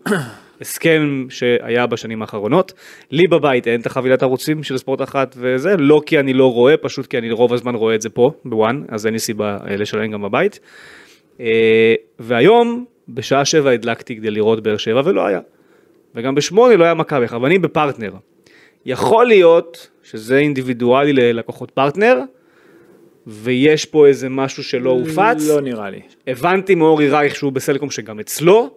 [0.61, 2.73] הסכם שהיה בשנים האחרונות.
[3.11, 6.77] לי בבית אין את החבילת ערוצים של ספורט אחת וזה, לא כי אני לא רואה,
[6.77, 9.57] פשוט כי אני רוב הזמן רואה את זה פה, ב ONE, אז אין לי סיבה
[9.69, 10.59] אה, לשלם גם בבית.
[11.39, 15.39] אה, והיום, בשעה שבע הדלקתי כדי לראות באר שבע ולא היה.
[16.15, 18.11] וגם בשמונה לא היה מכבי, אבל אני בפרטנר.
[18.85, 22.19] יכול להיות שזה אינדיבידואלי ללקוחות פרטנר,
[23.27, 25.49] ויש פה איזה משהו שלא הופץ.
[25.49, 26.01] לא נראה לי.
[26.27, 28.69] הבנתי מאורי רייך שהוא בסלקום שגם אצלו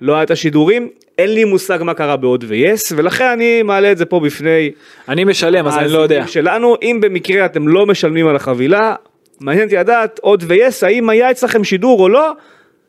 [0.00, 3.98] לא היה את השידורים, אין לי מושג מה קרה בעוד ויס, ולכן אני מעלה את
[3.98, 4.70] זה פה בפני
[5.08, 6.26] אני משלם, אז אני לא יודע.
[6.26, 8.94] שלנו, אם במקרה אתם לא משלמים על החבילה,
[9.40, 12.32] מעניין אותי לדעת עוד ויס, האם היה אצלכם שידור או לא,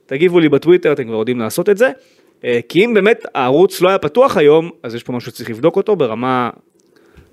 [0.05, 1.89] תגיבו לי בטוויטר, אתם כבר יודעים לעשות את זה,
[2.43, 5.75] אה, כי אם באמת הערוץ לא היה פתוח היום, אז יש פה משהו שצריך לבדוק
[5.75, 6.49] אותו ברמה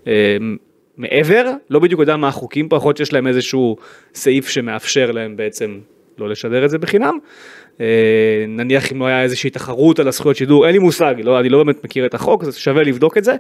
[0.07, 0.37] אה,
[0.97, 3.77] מעבר, לא בדיוק יודע מה החוקים פה, יכול להיות שיש להם איזשהו
[4.15, 5.79] סעיף שמאפשר להם בעצם
[6.19, 7.19] לא לשדר את זה בחינם.
[7.81, 11.49] אה, נניח אם לא היה איזושהי תחרות על הזכויות שידור, אין לי מושג, לא, אני
[11.49, 13.35] לא באמת מכיר את החוק, אז שווה לבדוק את זה.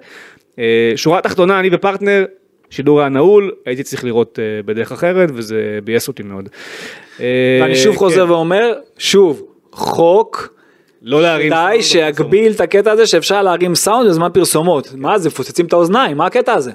[0.58, 2.24] אה, שורה תחתונה, אני ופרטנר,
[2.70, 6.48] שידור היה נעול, הייתי צריך לראות אה, בדרך אחרת, וזה ביאס אותי מאוד.
[7.60, 7.98] ואני שוב כן.
[7.98, 10.56] חוזר ואומר, שוב, חוק,
[11.02, 14.88] לא להרים די סאונד שיגביל את הקטע הזה שאפשר להרים סאונד בזמן פרסומות.
[14.94, 16.72] מה זה, מפוצצים את האוזניים, מה הקטע הזה?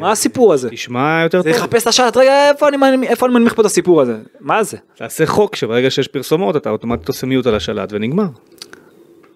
[0.00, 0.70] מה הסיפור הזה?
[0.70, 1.48] תשמע יותר טוב.
[1.52, 4.16] לחפש את השלט, רגע, איפה אני מנמיך- איפה אני מנמיך פה את הסיפור הזה?
[4.40, 4.76] מה זה?
[4.96, 8.26] תעשה חוק שברגע שיש פרסומות אתה אוטומטית עושה מיוט על השלט ונגמר.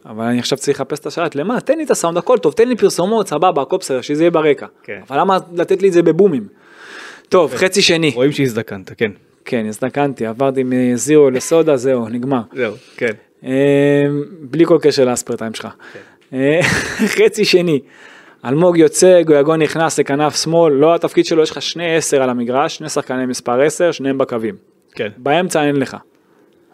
[0.07, 1.61] אבל אני עכשיו צריך לחפש את השלט, למה?
[1.61, 4.67] תן לי את הסאונד, הכל טוב, תן לי פרסומות, סבבה, הכל בסדר, שזה יהיה ברקע.
[4.83, 5.01] כן.
[5.11, 6.47] אבל למה לתת לי את זה בבומים?
[7.29, 8.11] טוב, חצי שני.
[8.15, 9.11] רואים שהזדקנת, כן.
[9.45, 12.41] כן, הזדקנתי, עברתי מזירו לסודה, זהו, נגמר.
[12.57, 13.13] זהו, כן.
[13.45, 13.51] אה,
[14.41, 15.69] בלי כל קשר לאספרטיים שלך.
[16.33, 16.61] אה,
[17.17, 17.81] חצי שני,
[18.45, 22.77] אלמוג יוצא, גויגון נכנס לכנף שמאל, לא התפקיד שלו, יש לך שני עשר על המגרש,
[22.77, 24.55] שני שחקני מספר עשר, שניהם בקווים.
[24.95, 25.09] כן.
[25.17, 25.97] באמצע אין לך.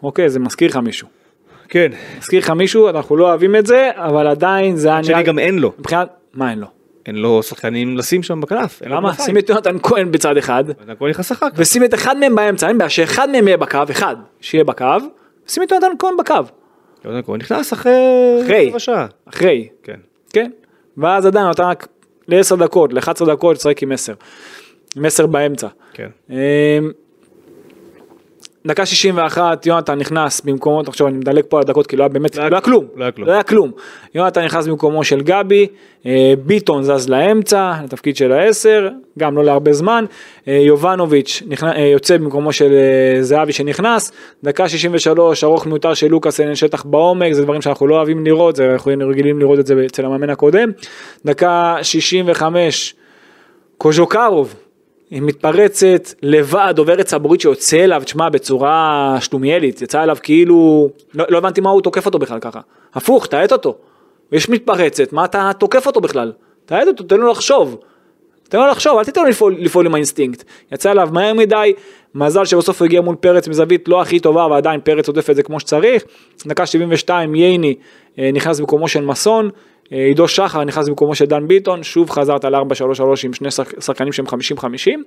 [0.03, 1.07] אוקיי, זה מזכיר לך מישהו.
[1.69, 1.91] כן.
[2.17, 5.59] מזכיר לך מישהו, אנחנו לא אוהבים את זה, אבל עדיין זה היה שני גם אין
[5.59, 5.73] לו.
[5.79, 6.67] מבחינת, מה אין לו?
[7.05, 8.81] אין לו שחקנים לשים שם בכנף.
[8.85, 9.13] למה?
[9.13, 11.55] שים את יונתן כהן בצד אחד, הכל נכנס אחר כך.
[11.57, 14.85] ושים את אחד מהם באמצע, אין בעיה, שאחד מהם יהיה בקו, אחד, שיהיה בקו,
[15.47, 16.33] ושים את יונתן כהן בקו,
[17.05, 17.93] יונתן כהן נכנס אחרי
[18.43, 18.71] אחרי.
[19.29, 19.97] אחרי, כן.
[20.33, 20.51] כן?
[20.97, 21.87] ואז עדיין אתה רק
[22.27, 24.13] ל-10 דקות, ל-11 דקות, תשחק עם 10.
[24.97, 25.67] עם 10 באמצע.
[25.93, 26.09] כן.
[28.67, 32.35] דקה 61, יונתן נכנס במקומו, עכשיו אני מדלג פה על הדקות, כי לא היה באמת,
[32.35, 33.27] לא היה כלום, לא היה כלום.
[33.27, 33.71] לא היה כלום.
[34.15, 35.67] יונתן נכנס במקומו של גבי,
[36.05, 40.05] אה, ביטון זז לאמצע, לתפקיד של העשר, גם לא להרבה זמן,
[40.47, 42.73] אה, יובנוביץ' אה, יוצא במקומו של
[43.21, 44.11] זהבי שנכנס,
[44.43, 48.55] דקה 63, ארוך מיותר של לוקאס, אין שטח בעומק, זה דברים שאנחנו לא אוהבים לראות,
[48.55, 50.69] זה, אנחנו רגילים לראות את זה אצל המאמן הקודם,
[51.25, 52.95] דקה 65,
[53.77, 54.55] קוז'וקרוב,
[55.09, 61.37] היא מתפרצת לבד, עוברת צבורית שיוצא אליו, תשמע, בצורה שלומיאלית, יצא אליו כאילו, לא, לא
[61.37, 62.59] הבנתי מה הוא תוקף אותו בכלל ככה.
[62.93, 63.75] הפוך, תעט אותו.
[64.31, 66.31] יש מתפרצת, מה אתה תוקף אותו בכלל?
[66.65, 67.77] תעט אותו, תן לו לחשוב.
[68.49, 70.43] תן לו לחשוב, אל תיתן לו לפעול, לפעול עם האינסטינקט.
[70.71, 71.73] יצא אליו מהר מדי,
[72.15, 75.35] מזל שבסוף הוא הגיע מול פרץ מזווית לא הכי טובה, אבל עדיין פרץ עוטף את
[75.35, 76.03] זה כמו שצריך.
[76.45, 77.75] דקה 72, ייני
[78.19, 79.49] אה, נכנס במקומו של מסון,
[79.91, 82.59] עידו שחר נכנס במקומו של דן ביטון, שוב חזרת על 4-3-3
[83.23, 85.03] עם שני שחק- שחקנים שהם 50-50,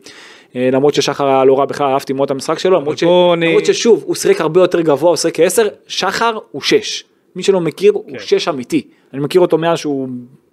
[0.57, 3.03] אה, למרות ששחר היה לא רע בכלל, אהבתי מאוד את המשחק שלו, למרות, ש...
[3.35, 7.05] אני- למרות ששוב, הוא שיחק הרבה יותר גבוה, הוא שיחק כ-10, שחר הוא 6.
[7.37, 8.83] מי שלא מכיר, הוא 6 אמיתי.
[9.15, 10.09] אני מכיר אותו מאז שהוא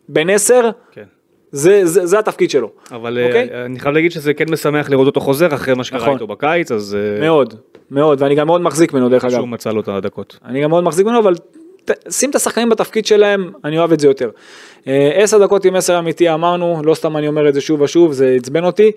[0.09, 1.03] בן 10, כן.
[1.51, 2.69] זה, זה, זה התפקיד שלו.
[2.91, 3.49] אבל אוקיי?
[3.53, 6.13] אה, אני חייב להגיד שזה כן משמח לראות אותו חוזר אחרי מה שקרה נכון.
[6.13, 7.53] איתו בקיץ, אז אה, מאוד,
[7.91, 9.33] מאוד, ואני גם מאוד מחזיק ממנו דרך אגב.
[9.33, 10.39] שהוא מצא לו את הדקות.
[10.45, 11.33] אני גם מאוד מחזיק ממנו, אבל
[12.09, 14.29] שים את השחקנים בתפקיד שלהם, אני אוהב את זה יותר.
[14.87, 18.11] אה, עשר דקות עם עשר אמיתי אמרנו, לא סתם אני אומר את זה שוב ושוב,
[18.11, 18.91] זה עצבן אותי.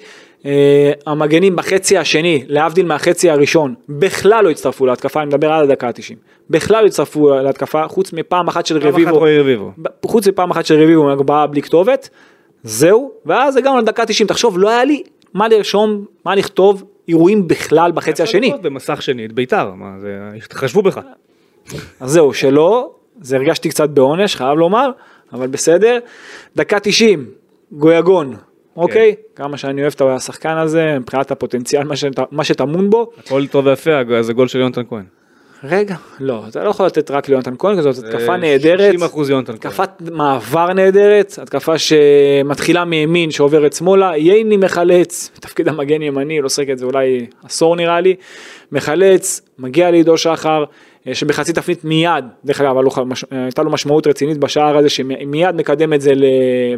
[0.47, 5.87] אה, המגנים בחצי השני, להבדיל מהחצי הראשון, בכלל לא הצטרפו להתקפה, אני מדבר על הדקה
[5.87, 6.15] ה-90.
[6.51, 9.01] בכלל לא הצטרפו להתקפה, חוץ מפעם אחת של רביבו.
[9.79, 12.09] ב- חוץ מפעם אחת של רביבו מהגבהה בלי כתובת,
[12.63, 15.03] זהו, ואז הגענו לדקה 90, תחשוב, לא היה לי
[15.35, 18.53] מה לרשום, מה לכתוב, אירועים בכלל בחצי השני.
[18.63, 20.19] במסך שני את ביתר, מה זה,
[20.53, 21.01] חשבו בך.
[22.01, 24.91] אז זהו, שלא, זה הרגשתי קצת בעונש, חייב לומר,
[25.33, 25.99] אבל בסדר.
[26.57, 27.27] דקה 90,
[27.73, 28.37] גויגון,
[28.77, 29.15] אוקיי?
[29.37, 33.11] כמה שאני אוהב את השחקן הזה, מבחינת הפוטנציאל, מה, שת, מה שטמון בו.
[33.19, 35.05] הכל טוב ויפה, זה גול של יונתן כהן.
[35.65, 38.95] רגע, לא, אתה לא יכול לתת רק ליונתן כהן, כי זאת התקפה אה, נהדרת.
[38.95, 39.73] 60% יונתן כהן.
[39.73, 46.71] התקפת מעבר נהדרת, התקפה שמתחילה מימין שעוברת שמאלה, ייני מחלץ, תפקיד המגן ימני, לא שחק
[46.71, 48.15] את זה אולי עשור נראה לי,
[48.73, 50.65] מחלץ, מגיע לעידו שחר,
[51.13, 56.01] שבחצי תפנית מיד, דרך אגב, אה, הייתה לו משמעות רצינית בשער הזה, שמיד מקדם את
[56.01, 56.25] זה ל...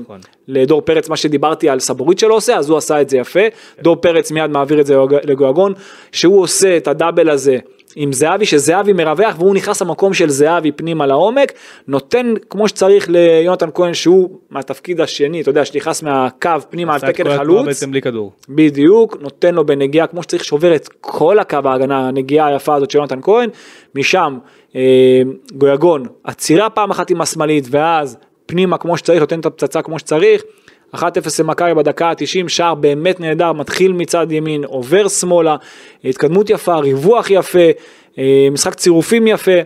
[0.00, 0.20] נכון.
[0.48, 3.40] לדור פרץ, מה שדיברתי על סבורית שלו עושה, אז הוא עשה את זה יפה,
[3.82, 5.72] דור פרץ מיד מעביר את זה לגויגון,
[6.12, 7.58] שהוא עושה את הדאבל הזה.
[7.96, 11.52] עם זהבי, שזהבי מרווח והוא נכנס למקום של זהבי פנימה לעומק,
[11.88, 17.36] נותן כמו שצריך ליונתן כהן שהוא מהתפקיד השני, אתה יודע, שנכנס מהקו פנימה על תקן
[17.36, 18.32] חלוץ, בעצם בלי כדור.
[18.48, 22.98] בדיוק, נותן לו בנגיעה כמו שצריך, שובר את כל הקו ההגנה, הנגיעה היפה הזאת של
[22.98, 23.50] יונתן כהן,
[23.94, 24.38] משם
[24.76, 25.22] אה,
[25.54, 30.42] גויגון, עצירה פעם אחת עם השמאלית, ואז פנימה כמו שצריך, נותן את הפצצה כמו שצריך,
[30.94, 30.98] 1-0
[31.40, 35.56] למכבי בדקה ה-90, שער באמת נהדר, מתחיל מצד ימין, עובר שמאלה,
[36.04, 37.68] התקדמות יפה, ריווח יפה,
[38.18, 39.60] אה, משחק צירופים יפה,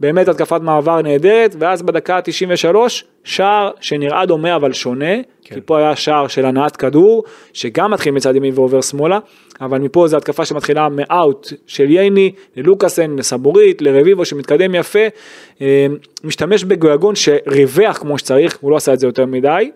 [0.00, 2.76] באמת התקפת מעבר נהדרת, ואז בדקה ה-93,
[3.24, 5.54] שער שנראה דומה אבל שונה, כן.
[5.54, 9.18] כי פה היה שער של הנעת כדור, שגם מתחיל מצד ימין ועובר שמאלה,
[9.60, 15.06] אבל מפה זו התקפה שמתחילה מאאוט של ייני, ללוקאסן, לסבורית, לרביבו שמתקדם יפה,
[15.60, 15.86] אה,
[16.24, 19.70] משתמש בגויגון שריווח כמו שצריך, הוא לא עשה את זה יותר מדי.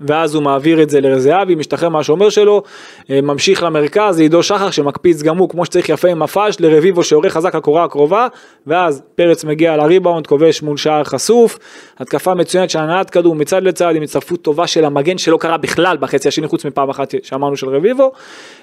[0.00, 2.62] ואז הוא מעביר את זה לרזהבי, משתחרר מהשומר שלו,
[3.10, 7.32] אה, ממשיך למרכז, לעידו שחר שמקפיץ גם הוא כמו שצריך יפה עם הפאש, לרביבו שעורך
[7.32, 8.26] חזק לקורה הקרובה,
[8.66, 11.58] ואז פרץ מגיע לריבאונד, כובש מול שער חשוף,
[11.98, 15.96] התקפה מצוינת של הנעת כדור מצד לצד עם הצטרפות טובה של המגן שלא קרה בכלל
[15.96, 18.12] בחצי השני חוץ מפעם אחת שאמרנו של רביבו,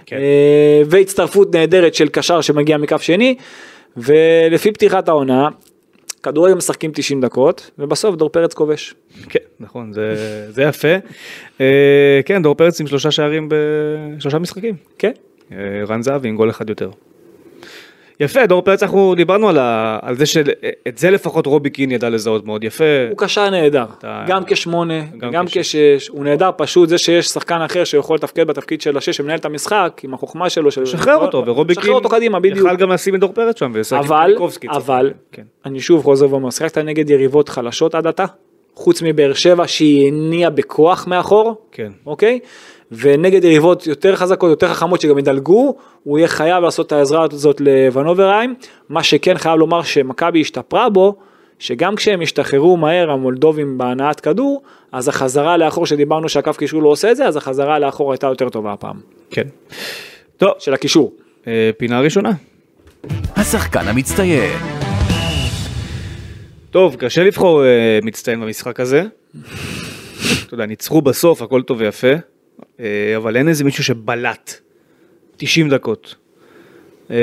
[0.06, 0.16] כן.
[0.16, 3.36] אה, והצטרפות נהדרת של קשר שמגיע מכף שני,
[3.98, 5.50] ולפי פתיחת העונה,
[6.24, 8.96] כדורגל משחקים 90 דקות, ובסוף דור פרץ כובש.
[9.30, 10.16] כן, נכון, זה,
[10.52, 10.96] זה יפה.
[11.62, 13.50] אה, כן, דור פרץ עם שלושה שערים
[14.18, 14.76] בשלושה משחקים.
[14.98, 15.12] כן.
[15.52, 15.58] אה,
[15.88, 16.90] רן זהבי עם גול אחד יותר.
[18.22, 20.48] יפה, דור פרץ, אנחנו דיברנו על, ה, על זה שאת
[20.98, 22.84] זה לפחות רובי קין ידע לזהות מאוד יפה.
[23.10, 25.58] הוא קשר נהדר, אתה- גם כשמונה, גם גם כשש.
[25.76, 29.46] כשש, הוא נהדר פשוט, זה שיש שחקן אחר שיכול לתפקד בתפקיד של השש שמנהל את
[29.46, 32.58] המשחק, עם החוכמה שלו, של- שחרר אותו, ורובי קין שחרר אותו קדימה, בדיוק.
[32.68, 35.14] יכל גם לשים את דור פרץ שם ולשחק עם אבל, לצורך אבל, העניין.
[35.32, 35.44] כן.
[35.66, 38.26] אני שוב חוזר ואומר, שיחקת נגד יריבות חלשות עד עתה,
[38.76, 41.92] חוץ מבאר שבע שהיא הניעה בכוח מאחור, כן.
[42.06, 42.40] אוקיי?
[42.92, 47.62] ונגד יריבות יותר חזקות, יותר חכמות שגם ידלגו, הוא יהיה חייב לעשות את העזרה הזאת
[47.62, 48.56] לוונוברהיים.
[48.90, 51.16] מה שכן חייב לומר שמכבי השתפרה בו,
[51.60, 57.12] שגם כשהם השתחררו מהר המולדובים בהנעת כדור, אז החזרה לאחור שדיברנו שהקו קישור לא עושה
[57.12, 59.00] את זה, אז החזרה לאחור הייתה יותר טובה הפעם,
[59.30, 59.48] כן.
[60.38, 61.14] טוב, של הקישור.
[61.48, 62.32] אה, פינה ראשונה.
[63.36, 64.52] השחקן המצטיין.
[66.72, 69.04] טוב, קשה לבחור אה, מצטיין במשחק הזה.
[70.46, 72.14] אתה יודע, ניצחו בסוף, הכל טוב ויפה,
[73.18, 74.54] אבל אין איזה מישהו שבלט
[75.38, 76.16] 90 דקות.
[77.12, 77.18] אה,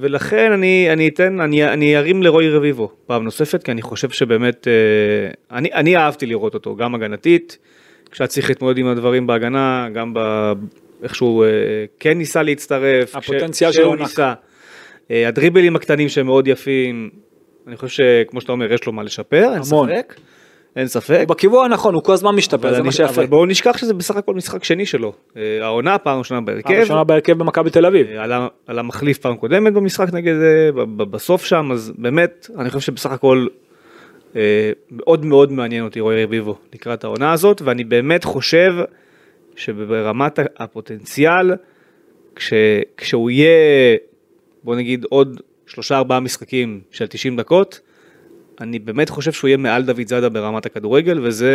[0.00, 4.68] ולכן אני, אני אתן, אני, אני ארים לרועי רביבו פעם נוספת, כי אני חושב שבאמת,
[4.68, 7.58] אה, אני, אני אהבתי לראות אותו, גם הגנתית,
[8.10, 10.18] כשהיה צריך להתמודד עם הדברים בהגנה, גם ב...
[10.22, 10.52] אה,
[12.00, 13.94] כן ניסה להצטרף, הפוטנציאל שלו.
[13.94, 14.34] ניסה.
[15.10, 17.10] אה, הדריבלים הקטנים שהם מאוד יפים,
[17.66, 19.62] אני חושב שכמו שאתה אומר, יש לו מה לשפר, אין.
[19.62, 20.14] ספק.
[20.76, 21.16] אין ספק.
[21.18, 23.14] הוא בכיוון הנכון, הוא כל הזמן משתפר, זה אני, מה שיפה.
[23.14, 25.12] אבל בואו נשכח שזה בסך הכל משחק שני שלו.
[25.36, 28.06] אה, העונה פעם ראשונה בהרכב, הראשונה בהרכב במכבי תל אביב.
[28.06, 32.86] אה, עלה, עלה מחליף פעם קודמת במשחק נגד, אה, בסוף שם, אז באמת, אני חושב
[32.86, 33.46] שבסך הכל
[34.90, 38.74] מאוד מאוד מעניין אותי רועי רביבו לקראת העונה הזאת, ואני באמת חושב
[39.56, 41.50] שברמת הפוטנציאל,
[42.36, 42.52] כש,
[42.96, 43.96] כשהוא יהיה,
[44.64, 47.80] בוא נגיד עוד שלושה ארבעה משחקים של 90 דקות,
[48.62, 51.52] אני באמת חושב שהוא יהיה מעל דוד זאדה ברמת הכדורגל, וזה,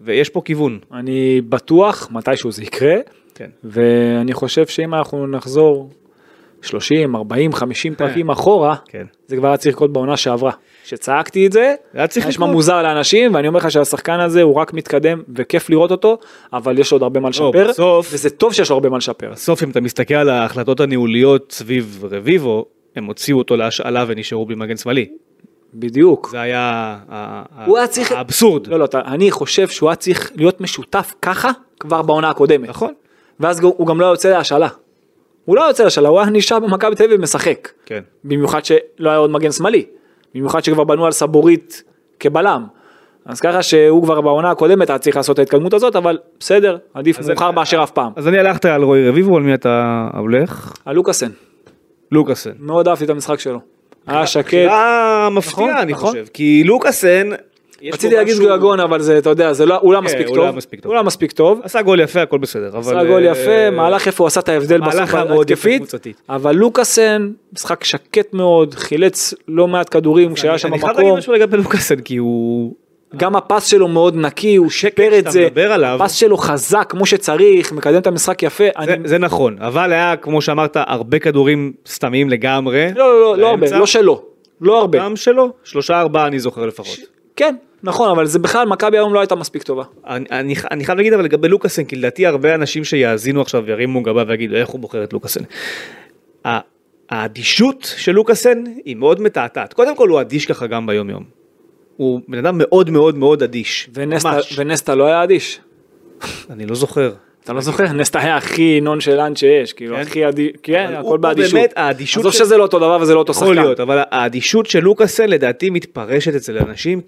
[0.00, 0.78] ויש פה כיוון.
[0.92, 2.94] אני בטוח מתישהו זה יקרה,
[3.34, 3.50] כן.
[3.64, 5.90] ואני חושב שאם אנחנו נחזור
[6.62, 9.04] 30, 40, 50 פרקים אחורה, כן.
[9.26, 10.52] זה כבר היה צריך לקרות בעונה שעברה.
[10.84, 12.56] כשצעקתי את זה, היה צריך נשמע לקרות.
[12.56, 16.18] מוזר לאנשים, ואני אומר לך שהשחקן הזה הוא רק מתקדם וכיף לראות אותו,
[16.52, 19.30] אבל יש עוד הרבה מה לשפר, לא, בסוף- וזה טוב שיש לו הרבה מה לשפר.
[19.30, 22.64] בסוף אם אתה מסתכל על ההחלטות הניהוליות סביב רביבו,
[22.96, 25.08] הם הוציאו אותו להשאלה ונשארו בלי מגן שמאלי.
[25.74, 26.28] בדיוק.
[26.30, 26.98] זה היה
[27.66, 28.66] הוא היה צריך- האבסורד.
[28.66, 32.68] לא, לא, אתה- אני חושב שהוא היה צריך להיות משותף ככה כבר בעונה הקודמת.
[32.68, 32.92] נכון.
[33.40, 34.68] ואז הוא הוא גם לא יוצא להשאלה.
[35.44, 37.68] הוא לא יוצא להשאלה, הוא היה נשאר במכבי תל אביב ומשחק.
[37.86, 38.00] כן.
[38.24, 38.80] במיוחד שלא
[39.10, 39.84] היה עוד מגן שמאלי.
[40.34, 41.82] במיוחד שכבר בנו על סבורית
[42.20, 42.64] כבלם.
[43.26, 47.20] אז ככה שהוא כבר בעונה הקודמת היה צריך לעשות את ההתקדמות הזאת, אבל בסדר, עדיף
[47.28, 48.12] מאוחר מאשר אף פעם.
[48.16, 50.72] אז אני הלכת על רועי רביבו, על מי אתה הולך?
[50.84, 51.30] על לוקאסן,
[52.12, 52.50] לוקאסן.
[52.58, 53.60] מאוד אהבתי את המשחק שלו.
[54.06, 54.46] היה שקט.
[54.46, 56.10] בחירה מפתיעה נכון, אני נכון.
[56.10, 57.30] חושב, כי לוקאסן,
[57.92, 60.46] רציתי להגיד גויגון, אבל זה, אתה יודע, זה לא, הוא לא כן, מספיק הוא טוב.
[60.46, 60.92] לא מספיק טוב.
[60.92, 61.60] הוא לא מספיק טוב.
[61.62, 62.78] עשה גול יפה, הכל בסדר.
[62.78, 65.68] עשה גול אה, יפה, מהלך איפה הוא עשה את ההבדל מהלך בסוף היה מאוד יפה
[65.68, 66.22] התקפית, קבוצתית.
[66.28, 71.18] אבל לוקאסן, משחק שקט מאוד, חילץ לא מעט כדורים כשהיה שם אני חייב להגיד במקום,
[71.18, 72.74] משהו לגבי לוקאסן, כי הוא...
[73.16, 75.48] גם הפס שלו מאוד נקי, הוא שיפר את זה,
[76.02, 80.16] הפס שלו חזק כמו שצריך, מקדם את המשחק יפה, זה, אני- זה נכון, אבל היה,
[80.16, 82.86] כמו שאמרת, הרבה כדורים סתמיים לגמרי.
[82.96, 83.78] לא, לא, לא, לא הרבה.
[83.78, 84.22] לא שלו,
[84.60, 86.98] לא הרבה, גם שלו, שלושה ארבעה אני זוכר לפחות.
[87.36, 89.82] כן, נכון, אבל זה בכלל, מכבי היום לא הייתה מספיק טובה.
[90.06, 94.02] אני, אני, אני חייב להגיד אבל לגבי לוקאסן, כי לדעתי הרבה אנשים שיאזינו עכשיו וירימו
[94.02, 95.40] גבה ויגידו איך הוא בוחר את לוקאסן.
[97.10, 99.72] האדישות של לוקאסן היא מאוד מתעתעת.
[99.72, 101.41] קודם כל הוא אדיש ככה גם ביום יום.
[101.96, 103.90] הוא בן אדם מאוד מאוד מאוד אדיש.
[104.56, 105.60] ונסטה לא היה אדיש.
[106.50, 107.12] אני לא זוכר.
[107.44, 107.84] אתה לא זוכר?
[107.92, 110.02] נסטה היה הכי נונשלנט שיש, כאילו כן?
[110.02, 111.54] הכי אדיש, כן, הכל באדישות.
[111.54, 113.46] באמת, האדישות עזוב שזה לא אותו דבר וזה לא אותו שחקן.
[113.46, 117.00] יכול להיות, אבל האדישות של לוקאסן לדעתי מתפרשת אצל אנשים.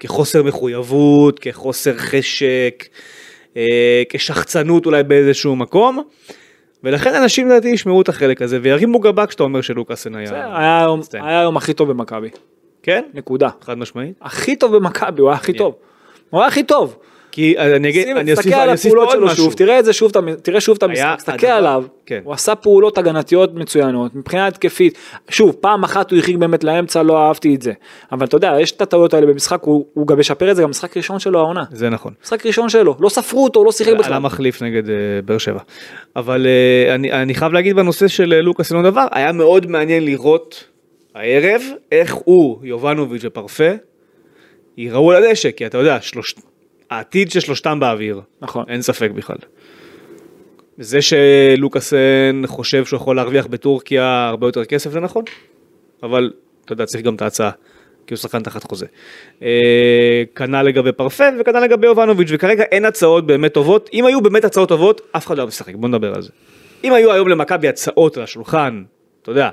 [0.00, 2.84] כחוסר מחויבות, כחוסר חשק,
[3.56, 6.02] אה, כשחצנות אולי באיזשהו מקום.
[6.84, 10.86] ולכן אנשים לדעתי ישמעו את החלק הזה וירימו גבה כשאתה אומר שלוקאסן היה...
[11.12, 12.28] היה היום הכי טוב במכבי,
[12.86, 13.02] כן?
[13.14, 13.48] נקודה.
[13.62, 14.14] חד משמעית.
[14.22, 15.52] הכי טוב במכבי, הוא היה הכי.
[15.52, 15.74] טוב.
[16.30, 16.96] הוא היה הכי טוב.
[17.36, 19.44] כי אני אגיד, אני אוסיף תסתכל על אני אוסיף פה הפעולות עוד שלו משהו.
[19.44, 22.20] שוב, תראה את זה שוב, תראה שוב את המשחק, תסתכל עליו, כן.
[22.24, 27.18] הוא עשה פעולות הגנתיות מצוינות, מבחינה התקפית, שוב, פעם אחת הוא הרחיק באמת לאמצע, לא
[27.18, 27.72] אהבתי את זה,
[28.12, 30.70] אבל אתה יודע, יש את הטעויות האלה במשחק, הוא הוא גם משפר את זה, גם
[30.70, 32.12] משחק ראשון שלו העונה, זה נכון.
[32.24, 34.12] משחק ראשון שלו, לא ספרו אותו, לא שיחק על בכלל.
[34.12, 34.94] המחליף נגד אה,
[35.24, 35.60] באר שבע.
[36.16, 40.04] אבל אה, אני, אני חייב להגיד בנושא של אה, לוקאס עוד דבר, היה מאוד מעניין
[40.04, 40.64] לראות
[41.16, 43.70] הערב איך הוא, יובנוביץ' ופרפה,
[44.76, 46.34] ייראו על הדשא, כי אתה יודע, שלוש...
[46.90, 48.64] העתיד של שלושתם באוויר, נכון.
[48.68, 49.36] אין ספק בכלל.
[50.78, 55.24] זה שלוקאסן חושב שהוא יכול להרוויח בטורקיה הרבה יותר כסף זה נכון,
[56.02, 56.32] אבל
[56.64, 57.50] אתה יודע צריך גם את ההצעה,
[58.06, 58.86] כי הוא שחקן תחת חוזה.
[59.42, 64.44] אה, כנ"ל לגבי פרפה וכנ"ל לגבי יובנוביץ' וכרגע אין הצעות באמת טובות, אם היו באמת
[64.44, 66.30] הצעות טובות אף אחד לא היה משחק, בוא נדבר על זה.
[66.84, 68.82] אם היו היום למכבי הצעות על השולחן,
[69.22, 69.50] אתה יודע,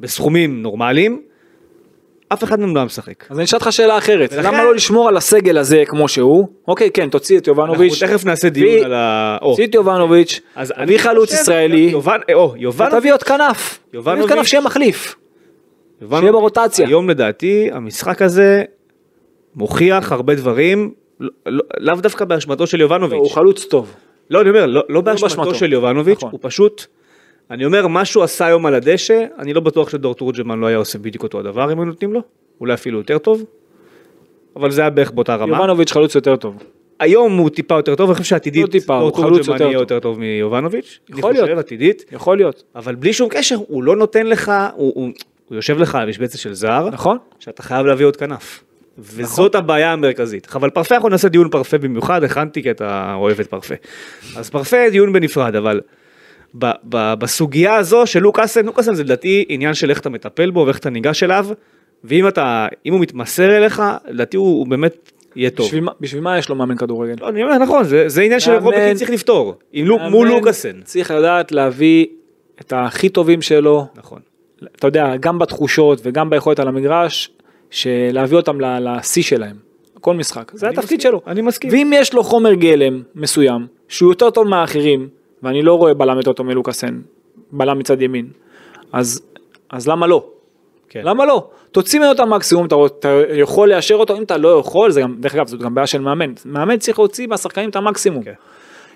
[0.00, 1.22] בסכומים נורמליים,
[2.28, 3.24] אף אחד מהם לא היה משחק.
[3.30, 6.48] אז אני אשאל אותך שאלה אחרת, ולכן- למה לא לשמור על הסגל הזה כמו שהוא?
[6.68, 9.38] אוקיי, כן, תוציא את יובנוביץ', אנחנו תכף נעשה דיון תביא- על ה...
[9.42, 14.28] תוציא את יובנוביץ', אז תביא חלוץ חושב- ישראלי, יובן, או, יובנוביץ', ותביא עוד כנף, יובנוביץ'-
[14.28, 15.14] כנף שיהיה מחליף,
[16.02, 16.86] יובנוביץ', שיהיה ברוטציה.
[16.86, 18.62] היום לדעתי המשחק הזה
[19.54, 23.32] מוכיח הרבה דברים, לא- לא- לאו דווקא באשמתו של הוא יובנוביץ'.
[23.32, 23.94] חלוץ טוב.
[24.30, 25.54] לא, אני אומר, לא, לא באשמתו באשמתו.
[25.54, 26.28] של יובנוביץ', נכון.
[26.32, 26.86] הוא פשוט,
[27.50, 30.76] אני אומר, מה שהוא עשה היום על הדשא, אני לא בטוח שדור תורג'מן לא היה
[30.76, 32.20] עושה בדיוק אותו הדבר אם היו נותנים לו,
[32.60, 33.44] אולי אפילו יותר טוב,
[34.56, 35.56] אבל זה היה בערך באותה רמה.
[35.56, 36.62] יובנוביץ' חלוץ יותר טוב.
[37.00, 39.78] היום הוא טיפה יותר טוב, אני חושב שעתידית דור הוא חלוץ תורג'מן יותר יהיה.
[39.78, 40.98] יותר טוב מיובנוביץ'.
[41.08, 41.58] יכול אני חושב, להיות.
[41.58, 42.62] עתידית, יכול להיות.
[42.74, 45.10] אבל בלי שום קשר, הוא לא נותן לך, הוא,
[45.50, 47.18] יושב לך על משבצת של זר, נכון?
[47.38, 48.62] שאתה חייב להביא עוד כנף.
[48.98, 50.48] וזאת הבעיה המרכזית.
[50.54, 53.74] אבל פרפה אנחנו נעשה דיון פרפה במיוחד, הכנתי כי אתה אוהב את פרפה.
[54.36, 55.80] אז פרפה דיון בנפרד, אבל
[56.58, 60.64] ב- ב- בסוגיה הזו של לוקאסן, לוקאסן זה לדעתי עניין של איך אתה מטפל בו
[60.66, 61.46] ואיך אתה ניגש אליו,
[62.04, 65.66] ואם אתה, אם הוא מתמסר אליך, לדעתי הוא, הוא באמת יהיה טוב.
[65.66, 67.14] בשביל בשביל מה יש לו מאמן כדורגל?
[67.20, 70.80] לא, אני אומר, נכון, זה, זה עניין מאמן- שרובקין צריך לפתור, לוק, מול לוקאסן.
[70.84, 72.06] צריך לדעת להביא
[72.60, 74.20] את הכי טובים שלו, נכון.
[74.76, 77.30] אתה יודע, גם בתחושות וגם ביכולת על המגרש,
[77.70, 79.56] שלהביא אותם לשיא שלהם.
[80.00, 81.20] כל משחק, זה התפקיד מסכים, שלו.
[81.26, 81.70] אני מסכים.
[81.72, 85.08] ואם יש לו חומר גלם מסוים, שהוא יותר טוב מהאחרים,
[85.42, 87.00] ואני לא רואה בלם יותר טוב מלוקאסן,
[87.52, 88.26] בלם מצד ימין,
[88.92, 89.22] אז,
[89.70, 90.24] אז למה לא?
[90.88, 91.00] כן.
[91.04, 91.48] למה לא?
[91.72, 95.14] תוציא ממנו את המקסימום, אתה, אתה יכול לאשר אותו, אם אתה לא יכול, זה גם,
[95.20, 96.32] דרך אגב, זאת גם בעיה של מאמן.
[96.44, 98.22] מאמן צריך להוציא מהשחקנים את המקסימום.
[98.22, 98.32] כן.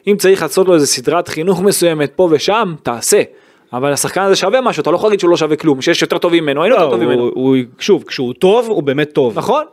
[0.07, 3.23] אם צריך לעשות לו איזה סדרת חינוך מסוימת פה ושם, תעשה.
[3.73, 6.19] אבל השחקן הזה שווה משהו, אתה לא יכול להגיד שהוא לא שווה כלום, שיש יותר
[6.19, 7.23] טובים ממנו, אין לא, יותר טוב ממנו.
[7.23, 9.39] הוא, הוא, שוב, כשהוא טוב, הוא באמת טוב.
[9.39, 9.65] נכון?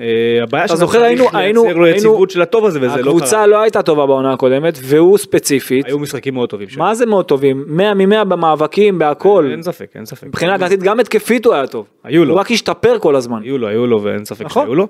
[0.00, 0.06] אה,
[0.42, 3.30] הבעיה אתה זוכר, היינו- היינו- לייצר לו היינו- יציבות של הטוב הזה, וזה לא הקבוצה
[3.30, 3.46] קרה.
[3.46, 5.86] לא הייתה טובה בעונה הקודמת, והוא ספציפית.
[5.86, 6.68] היו משחקים מאוד טובים.
[6.76, 7.64] מה זה מאוד טובים?
[7.66, 9.48] 100 מ-100 במאבקים, בהכל.
[9.50, 10.26] אין ספק, אין ספק.
[10.26, 11.86] מבחינה הגנתית גם התקפית הוא היה טוב.
[12.04, 12.32] היו לו.
[12.32, 13.40] הוא רק השתפר כל הזמן.
[13.42, 14.64] היו לו, היו לו, ואין ספק נכון.
[14.66, 14.88] שהיו לו.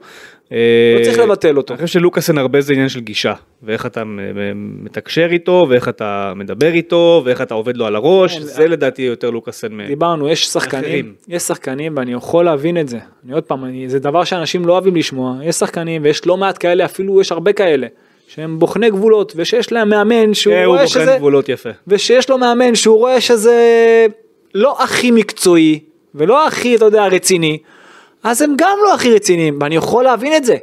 [0.50, 1.74] לא צריך לבטל אותו.
[1.74, 4.02] אני חושב שלוקאסן הרבה זה עניין של גישה, ואיך אתה
[4.54, 9.02] מתקשר איתו, ואיך אתה מדבר איתו, ואיך אתה עובד לו על הראש, כן, זה לדעתי
[9.02, 9.86] יותר לוקאסן.
[9.86, 11.12] דיברנו, יש שחקנים.
[11.28, 12.98] יש שחקנים ואני יכול להבין את זה.
[13.24, 16.84] אני עוד פעם, זה דבר שאנשים לא אוהבים לשמוע, יש שחקנים ויש לא מעט כאלה,
[16.84, 17.86] אפילו יש הרבה כאלה,
[18.28, 21.70] שהם בוחני גבולות ושיש להם מאמן שהוא אה, רואה שזה, גבולות יפה.
[21.88, 23.56] ושיש לו מאמן שהוא רואה שזה
[24.54, 25.80] לא הכי מקצועי
[26.14, 27.58] ולא הכי, אתה יודע, רציני,
[28.22, 30.56] אז הם גם לא הכי רציניים, ואני יכול להבין את זה.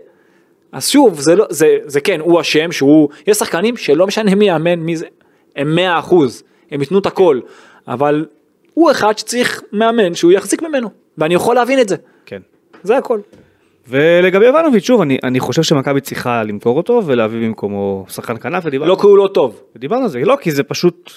[0.72, 4.48] אז שוב, זה לא, זה, זה כן, הוא אשם שהוא, יש שחקנים שלא משנה מי
[4.48, 5.06] יאמן, מי זה,
[5.56, 7.40] הם 100 אחוז, הם ייתנו את הכל,
[7.88, 8.26] אבל
[8.74, 12.40] הוא אחד שצריך מאמן שהוא יחזיק ממנו, ואני יכול להבין את זה, כן.
[12.84, 13.20] זה הכל.
[13.88, 18.92] ולגבי יובנוביץ', שוב, אני, אני חושב שמכבי צריכה למכור אותו ולהביא במקומו שחקן כנף, ודיברנו,
[18.92, 21.12] לא כי הוא לא טוב, ודיברנו על זה, לא, כי זה פשוט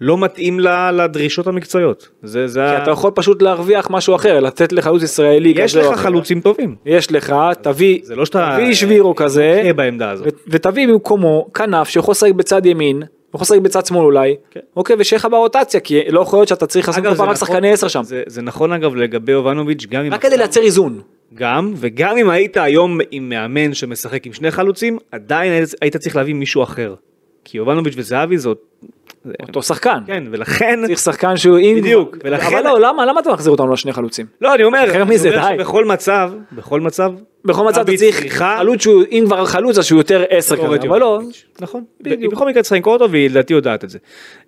[0.00, 2.08] לא מתאים ל- לדרישות המקצועיות.
[2.22, 5.80] זה, זה כי ה- אתה יכול פשוט להרוויח משהו אחר, לתת לחלוץ ישראלי יש כזה
[5.80, 5.96] לך אחר.
[5.96, 6.76] חלוצים טובים.
[6.86, 8.56] יש לך, תביא, זה לא שאתה...
[8.60, 10.26] תביא שבירו כזה, תהיה בעמדה הזאת.
[10.48, 13.02] ותביא במקומו כנף שיכול לשחק בצד ימין,
[13.34, 14.60] יכול לשחק בצד שמאל אולי, כן.
[14.76, 17.36] אוקיי, ושיהיה לך ברוטציה, כי לא יכול להיות שאתה צריך לעשות לך זה רק נכון-
[17.36, 20.14] שחקני 10 שם, זה, זה נכון אגב לגבי יובנוביץ', גם אם...
[20.14, 21.00] רק כדי לייצר איזון.
[21.34, 26.34] גם, וגם אם היית היום עם מאמן שמשחק עם שני חלוצים, עדיין היית- צריך להביא
[26.34, 26.94] מישהו אחר.
[27.44, 28.58] כי יובנוביץ' וזהבי זאת...
[29.42, 29.98] אותו שחקן.
[30.06, 30.80] כן, ולכן...
[30.86, 31.76] צריך שחקן שהוא אם...
[31.78, 34.26] בדיוק, ולכן- אבל לא, למה למה אתה מחזיר אותנו לשני חלוצים?
[34.40, 35.42] לא, אני אומר, אחר מזה, די.
[35.54, 37.12] שבכל מצב, בכל מצב...
[37.44, 40.78] בכל מצב אתה צריך צריכה חלוץ שהוא, אם כבר חלוץ אז שהוא יותר 10 למכור
[40.78, 41.20] כזה, אבל לא.
[41.60, 42.20] נכון, בדיוק.
[42.20, 43.98] היא בכל מקרה צריכה למכור אותו והיא לדעתי יודעת את זה.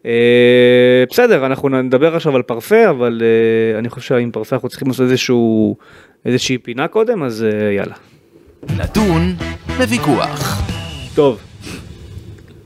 [0.07, 4.89] אה, בסדר, אנחנו נדבר עכשיו על פרפה, אבל אה, אני חושב שעם פרפה אנחנו צריכים
[4.89, 5.77] לעשות איזשהו,
[6.25, 7.95] איזושהי פינה קודם, אז אה, יאללה.
[8.77, 9.35] נתון
[9.79, 10.63] לוויכוח.
[11.15, 11.41] טוב,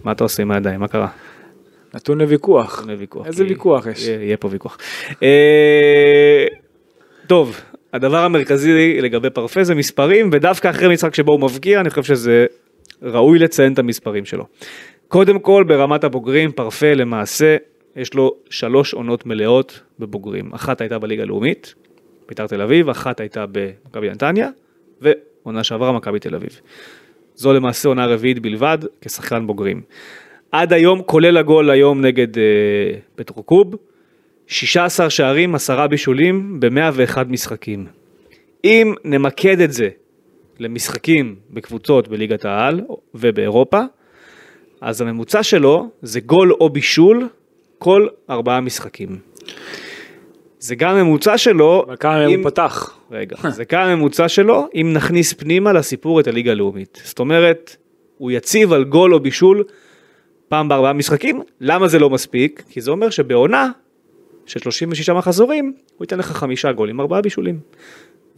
[0.04, 0.80] מה אתה עושה עם הידיים?
[0.80, 1.08] מה קרה?
[1.94, 2.84] נתון לוויכוח.
[3.26, 4.08] איזה ויכוח יש?
[4.08, 4.78] יהיה, פה ויכוח.
[7.26, 7.60] טוב,
[7.92, 12.46] הדבר המרכזי לגבי פרפה זה מספרים, ודווקא אחרי משחק שבו הוא מבקיע, אני חושב שזה
[13.02, 14.46] ראוי לציין את המספרים שלו.
[15.08, 17.56] קודם כל, ברמת הבוגרים, פרפה למעשה,
[17.96, 20.50] יש לו שלוש עונות מלאות בבוגרים.
[20.54, 21.74] אחת הייתה בליגה הלאומית,
[22.28, 24.48] בית"ר תל אביב, אחת הייתה במכבי נתניה,
[25.00, 26.60] ועונה שעברה מכבי תל אביב.
[27.34, 29.82] זו למעשה עונה רביעית בלבד כשחקן בוגרים.
[30.52, 32.42] עד היום, כולל הגול היום נגד אה,
[33.14, 33.74] פטרוקוב,
[34.48, 37.86] 16 שערים, 10 בישולים ב-101 משחקים.
[38.64, 39.88] אם נמקד את זה
[40.58, 42.80] למשחקים בקבוצות בליגת העל
[43.14, 43.80] ובאירופה,
[44.80, 47.28] אז הממוצע שלו זה גול או בישול
[47.78, 49.18] כל ארבעה משחקים.
[50.58, 52.98] זה גם הממוצע שלו, אבל כמה אם- הוא פתח.
[53.10, 57.02] רגע, זה גם הממוצע שלו אם נכניס פנימה לסיפור את הליגה הלאומית.
[57.04, 57.76] זאת אומרת,
[58.18, 59.64] הוא יציב על גול או בישול
[60.48, 62.62] פעם בארבעה משחקים, למה זה לא מספיק?
[62.70, 63.70] כי זה אומר שבעונה
[64.48, 67.58] של 36 מחזורים, הוא ייתן לך חמישה גולים, ארבעה בישולים.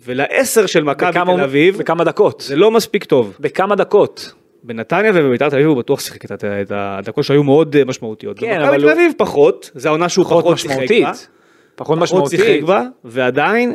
[0.04, 2.40] ולעשר של מכבי תל אביב, בכמה דקות.
[2.46, 3.36] זה לא מספיק טוב.
[3.40, 4.32] בכמה דקות.
[4.62, 8.38] בנתניה ובביתר תל אביב הוא בטוח שיחק את, הדקות שהיו מאוד אה, משמעותיות.
[8.38, 10.82] כן, במכבי אבל תל הוא- אביב פחות, זה העונה שהוא פחות פחות שיחק בה.
[10.84, 11.28] משמעותית.
[11.74, 12.64] פחות פחות שיחק משמעותית.
[12.64, 13.74] בה, ועדיין,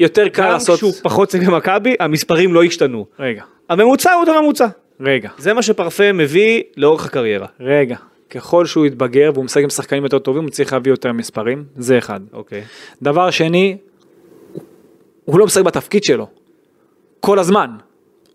[0.00, 0.76] יותר קל גם לעשות...
[0.76, 3.06] כשהוא פחות שיחק במכבי, המספרים לא השתנו.
[3.18, 4.66] רגע, הממוצע הוא אותו ממוצע.
[5.00, 7.46] רגע, זה מה שפרפה מביא לאורך הקריירה.
[7.60, 7.96] רגע.
[8.30, 11.98] ככל שהוא יתבגר והוא משחק עם שחקנים יותר טובים, הוא צריך להביא יותר מספרים, זה
[11.98, 12.20] אחד.
[12.32, 12.62] אוקיי.
[13.02, 13.76] דבר שני,
[15.24, 16.26] הוא לא משחק בתפקיד שלו.
[17.20, 17.70] כל הזמן.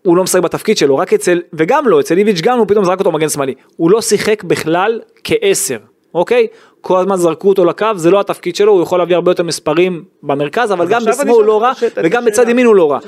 [0.02, 2.98] הוא לא משחק בתפקיד שלו, רק אצל, וגם לא, אצל איביץ' גם הוא פתאום זרק
[2.98, 3.54] אותו מגן שמאלי.
[3.76, 5.78] הוא לא שיחק בכלל כעשר,
[6.14, 6.46] אוקיי?
[6.80, 10.04] כל הזמן זרקו אותו לקו, זה לא התפקיד שלו, הוא יכול להביא הרבה יותר מספרים
[10.22, 12.24] במרכז, אבל גם בשמאל הוא לא רע, וגם.
[12.24, 12.98] בצד ימין הוא לא רע.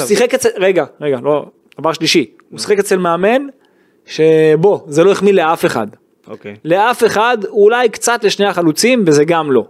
[0.00, 1.46] הוא שיחק אצל, רגע, רגע, לא,
[1.80, 3.46] דבר שלישי, הוא שיחק אצל מאמן,
[4.06, 5.86] שבוא, זה לא החמיא לאף אחד.
[6.28, 6.54] אוקיי.
[6.64, 9.62] לאף אחד, אולי קצת לשני החלוצים, וזה גם לא.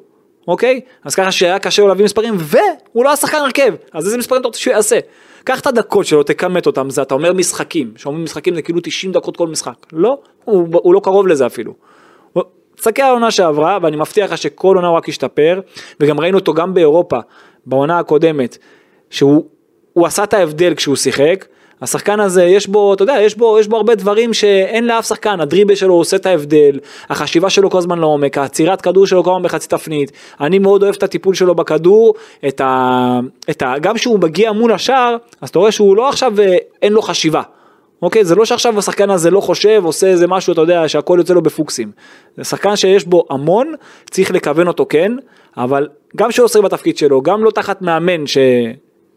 [0.48, 0.80] אוקיי?
[1.04, 4.48] אז ככה שהיה קשה לו להביא מספרים, והוא לא השחקן הרכב, אז איזה מספרים אתה
[4.48, 4.98] רוצה שהוא יעשה?
[5.44, 9.12] קח את הדקות שלו, תכמת אותם, זה אתה אומר משחקים, שאומרים משחקים זה כאילו 90
[9.12, 9.86] דקות כל משחק.
[9.92, 10.08] לא,
[10.44, 11.72] הוא, הוא לא קרוב לזה אפילו.
[12.76, 15.60] תסתכל על העונה שעברה, ואני מבטיח לך שכל עונה הוא רק ישתפר,
[16.00, 17.16] וגם ראינו אותו גם באירופה,
[17.66, 18.58] בעונה הקודמת,
[19.10, 19.44] שהוא
[19.92, 21.44] הוא עשה את ההבדל כשהוא שיחק.
[21.82, 25.40] השחקן הזה יש בו, אתה יודע, יש בו, יש בו הרבה דברים שאין לאף שחקן,
[25.40, 26.78] הדריבל שלו עושה את ההבדל,
[27.10, 30.94] החשיבה שלו כל הזמן לעומק, העצירת כדור שלו כל הזמן בחצי תפנית, אני מאוד אוהב
[30.94, 32.14] את הטיפול שלו בכדור,
[32.48, 33.20] את ה,
[33.50, 36.92] את ה, גם כשהוא מגיע מול השער, אז אתה רואה שהוא לא עכשיו, אה, אין
[36.92, 37.42] לו חשיבה.
[38.02, 41.34] אוקיי, זה לא שעכשיו השחקן הזה לא חושב, עושה איזה משהו, אתה יודע, שהכל יוצא
[41.34, 41.90] לו בפוקסים.
[42.36, 43.74] זה שחקן שיש בו המון,
[44.10, 45.12] צריך לכוון אותו כן,
[45.56, 48.26] אבל גם שהוא עושה בתפקיד שלו, גם לא תחת מאמן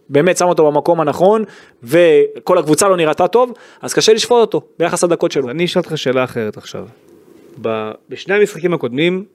[0.10, 1.44] שבאמת שם אותו במקום הנכון,
[1.84, 5.50] וכל הקבוצה לא נראתה טוב, אז קשה לשפוט אותו ביחס לדקות שלו.
[5.50, 6.88] אני אשאל אותך שאלה אחרת עכשיו.
[8.10, 9.26] בשני המשחקים הקודמים,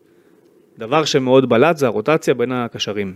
[0.78, 3.14] דבר שמאוד בלט זה הרוטציה בין הקשרים.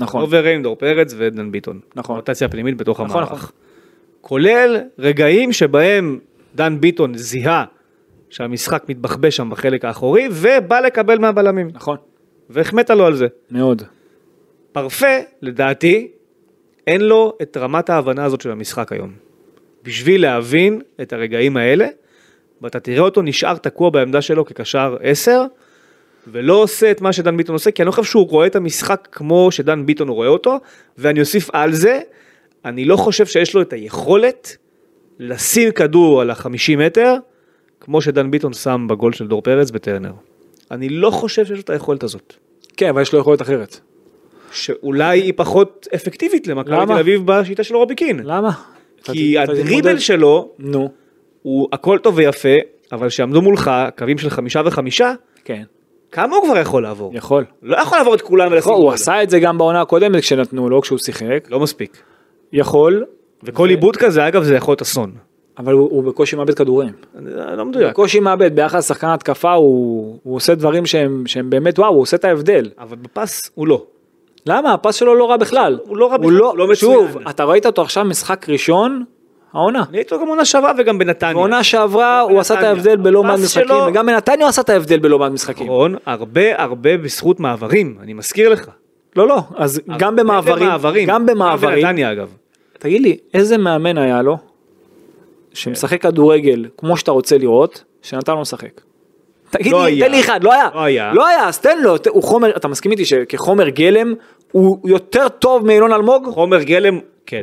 [0.00, 0.22] נכון.
[0.22, 1.80] אוברים, דור פרץ ודן ביטון.
[1.96, 2.16] נכון.
[2.16, 3.32] רוטציה פנימית בתוך נכון, המערך.
[3.32, 3.50] נכון.
[4.20, 6.18] כולל רגעים שבהם
[6.54, 7.64] דן ביטון זיהה
[8.30, 11.70] שהמשחק מתבחבש שם בחלק האחורי, ובא לקבל מהבלמים.
[11.72, 11.96] נכון.
[12.50, 13.26] והחמאת לו על זה.
[13.50, 13.82] מאוד.
[14.72, 16.08] פרפה, לדעתי,
[16.86, 19.12] אין לו את רמת ההבנה הזאת של המשחק היום.
[19.82, 21.86] בשביל להבין את הרגעים האלה,
[22.62, 25.44] ואתה תראה אותו נשאר תקוע בעמדה שלו כקשר 10,
[26.26, 29.08] ולא עושה את מה שדן ביטון עושה, כי אני לא חושב שהוא רואה את המשחק
[29.12, 30.58] כמו שדן ביטון רואה אותו,
[30.98, 32.00] ואני אוסיף על זה,
[32.64, 34.56] אני לא חושב שיש לו את היכולת
[35.18, 37.14] לשים כדור על החמישים מטר,
[37.80, 40.12] כמו שדן ביטון שם בגול של דור פרץ בטרנר.
[40.70, 42.34] אני לא חושב שיש לו את היכולת הזאת.
[42.76, 43.80] כן, אבל יש לו יכולת אחרת.
[44.52, 46.86] שאולי היא פחות אפקטיבית למכבי?
[46.86, 48.20] תל אביב בשיטה של רובי קין.
[48.24, 48.50] למה?
[49.02, 50.88] כי הדריבל שלו נו,
[51.42, 52.56] הוא הכל טוב ויפה,
[52.92, 55.12] אבל שעמדו מולך קווים של חמישה וחמישה,
[55.44, 55.62] כן,
[56.12, 57.12] כמה הוא כבר יכול לעבור?
[57.14, 57.44] יכול.
[57.62, 58.94] לא יכול לעבור את כולם ולשים הוא גול.
[58.94, 61.46] עשה את זה גם בעונה הקודמת כשנתנו לו, כשהוא שיחק.
[61.50, 62.02] לא מספיק.
[62.52, 63.04] יכול,
[63.42, 65.12] וכל עיבוד כזה אגב זה יכול להיות אסון.
[65.58, 66.92] אבל הוא, הוא בקושי מאבד כדורים.
[67.56, 67.90] לא מדויק.
[67.90, 72.16] בקושי מאבד, ביחס לשחקן התקפה הוא, הוא עושה דברים שהם, שהם באמת וואו, הוא עושה
[72.16, 72.70] את ההבדל.
[72.78, 73.84] אבל בפס הוא לא.
[74.46, 74.72] למה?
[74.72, 75.78] הפס שלו לא רע בכלל.
[75.82, 77.28] הוא לא רע בכלל, הוא לא שוב, מצוין.
[77.28, 79.04] אתה ראית אותו עכשיו משחק ראשון,
[79.52, 79.84] העונה.
[79.90, 81.34] אני הייתי לו גם עונה שעברה וגם בנתניה.
[81.34, 82.62] בעונה שעברה הוא עשה את.
[82.62, 85.66] ההבדל בלא מעט משחקים, וגם בנתניה הוא עשה את ההבדל בלא מעט משחקים.
[85.66, 88.70] נכון, הרבה הרבה בזכות מעברים, אני מזכיר לך.
[89.16, 91.08] לא, לא, אז גם במעברים, במעברים.
[91.08, 92.28] גם במעברים, גם בנתניה אגב.
[92.78, 94.38] תגיד לי, איזה מאמן היה לו,
[95.54, 98.80] שמשחק כדורגל כמו שאתה רוצה לראות, שנתן לו לשחק?
[99.52, 100.06] תגיד לא לי, היה.
[100.06, 100.68] תן לי אחד, לא היה.
[100.74, 101.12] לא היה.
[101.12, 104.14] לא היה, אז תן לו, הוא חומר, אתה מסכים איתי שכחומר גלם,
[104.52, 106.26] הוא יותר טוב מאילון אלמוג?
[106.30, 107.42] חומר גלם, כן.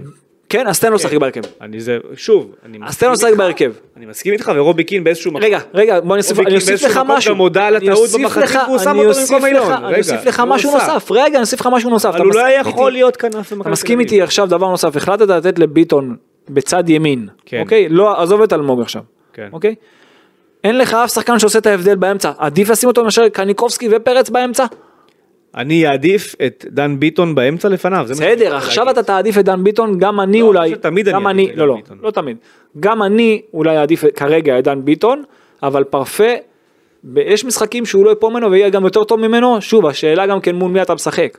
[0.49, 1.41] כן, אז תן לו לשחק בהרכב.
[1.62, 3.72] אני זה, שוב, אני אז תן לו לשחק איתך, בהרכב.
[3.97, 5.43] אני מסכים איתך ורובי קין באיזשהו מקום.
[5.43, 7.34] רגע, רגע, בוא נוסיף, רובי אני קין אוסיף באיזשהו לך מקום משהו.
[7.34, 9.53] גם הודה על אני הטעות אוסיף במחצית לך- והוא שם אני אותו אוסיף במקום לך-
[9.64, 9.86] אילון.
[9.86, 10.72] אני אוסיף לך לא משהו.
[10.74, 12.10] נוסף, רגע, אני אוסיף לך משהו נוסף.
[12.10, 12.91] אבל הוא לא מסכים יכול?
[12.91, 13.99] להיות כנף במכבי אתה מסכים.
[13.99, 16.16] איתי עכשיו דבר נוסף, החלטת לתת לביטון
[16.49, 17.60] בצד ימין, כן.
[17.60, 17.89] אוקיי?
[17.89, 19.01] לא, עזוב את אלמוג עכשיו,
[19.34, 19.47] כן.
[19.53, 19.76] אוקיי?
[20.64, 24.66] אין לך אף שחקן שעושה את ההבדל באמצע, עדיף לשים אותו מאשר קניקובסקי ופרץ באמצע?
[25.55, 28.05] אני אעדיף את דן ביטון באמצע לפניו.
[28.10, 28.89] בסדר, עכשיו.
[28.89, 31.55] אתה תעדיף את דן ביטון, גם אני לא, אולי, חושב שתמיד אני אעדיף אני, את
[31.55, 31.97] לא דן לא, ביטון.
[32.01, 32.38] לא תמיד,
[32.80, 35.24] גם אני אולי אעדיף כרגע את דן ביטון,
[35.64, 36.34] אבל פרפה,
[37.16, 40.55] יש משחקים שהוא לא יפול ממנו ויהיה גם יותר טוב ממנו, שוב, השאלה גם כן
[40.55, 41.38] מול מי אתה משחק.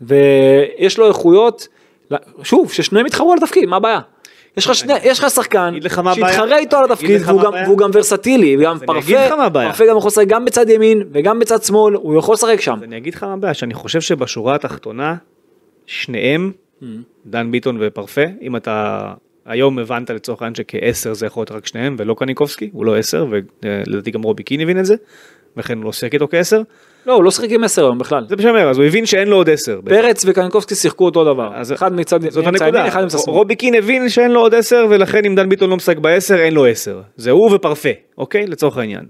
[0.00, 1.68] ויש לו איכויות,
[2.42, 4.00] שוב, ששניהם יתחרו על התפקיד, מה הבעיה?
[4.58, 5.74] יש לך שני, יש לך שחקן.
[6.14, 9.28] שיתחרה איתו על התפקיד והוא גם, גם ורסטילי, אגיד פרפה.
[9.52, 12.78] פרפה גם יכול לשחק גם בצד ימין וגם בצד שמאל, הוא יכול לשחק שם.
[12.82, 15.14] אני אגיד לך מה הבעיה, שאני חושב שבשורה התחתונה,
[15.86, 16.52] שניהם,
[16.82, 16.84] Mm.
[17.26, 19.00] דן ביטון ופרפה, אם אתה
[19.46, 23.26] היום הבנת לצורך העניין שכעשר זה יכול להיות רק שניהם ולא קניקובסקי, הוא לא עשר,
[23.30, 24.94] ולדעתי גם רובי קין הבין את זה,
[25.56, 26.62] וכן הוא לא שיחק איתו כעשר,
[27.08, 28.24] לא, הוא לא שיחק עם עשר היום בכלל.
[28.38, 29.80] זה אומר, אז הוא הבין שאין לו עוד עשר.
[29.80, 30.02] בעצם.
[30.02, 33.34] פרץ וקניקובסקי שיחקו אותו דבר, אז- אחד מצד זאת הנקודה, אחד מצד שמאל.
[33.36, 36.54] רובי קין הבין שאין לו עוד עשר ולכן אם דן ביטון לא משחק בעשר אין
[36.54, 37.88] לו עשר, זה הוא ופרפה,
[38.18, 38.46] אוקיי?
[38.46, 39.04] לצורך העניין.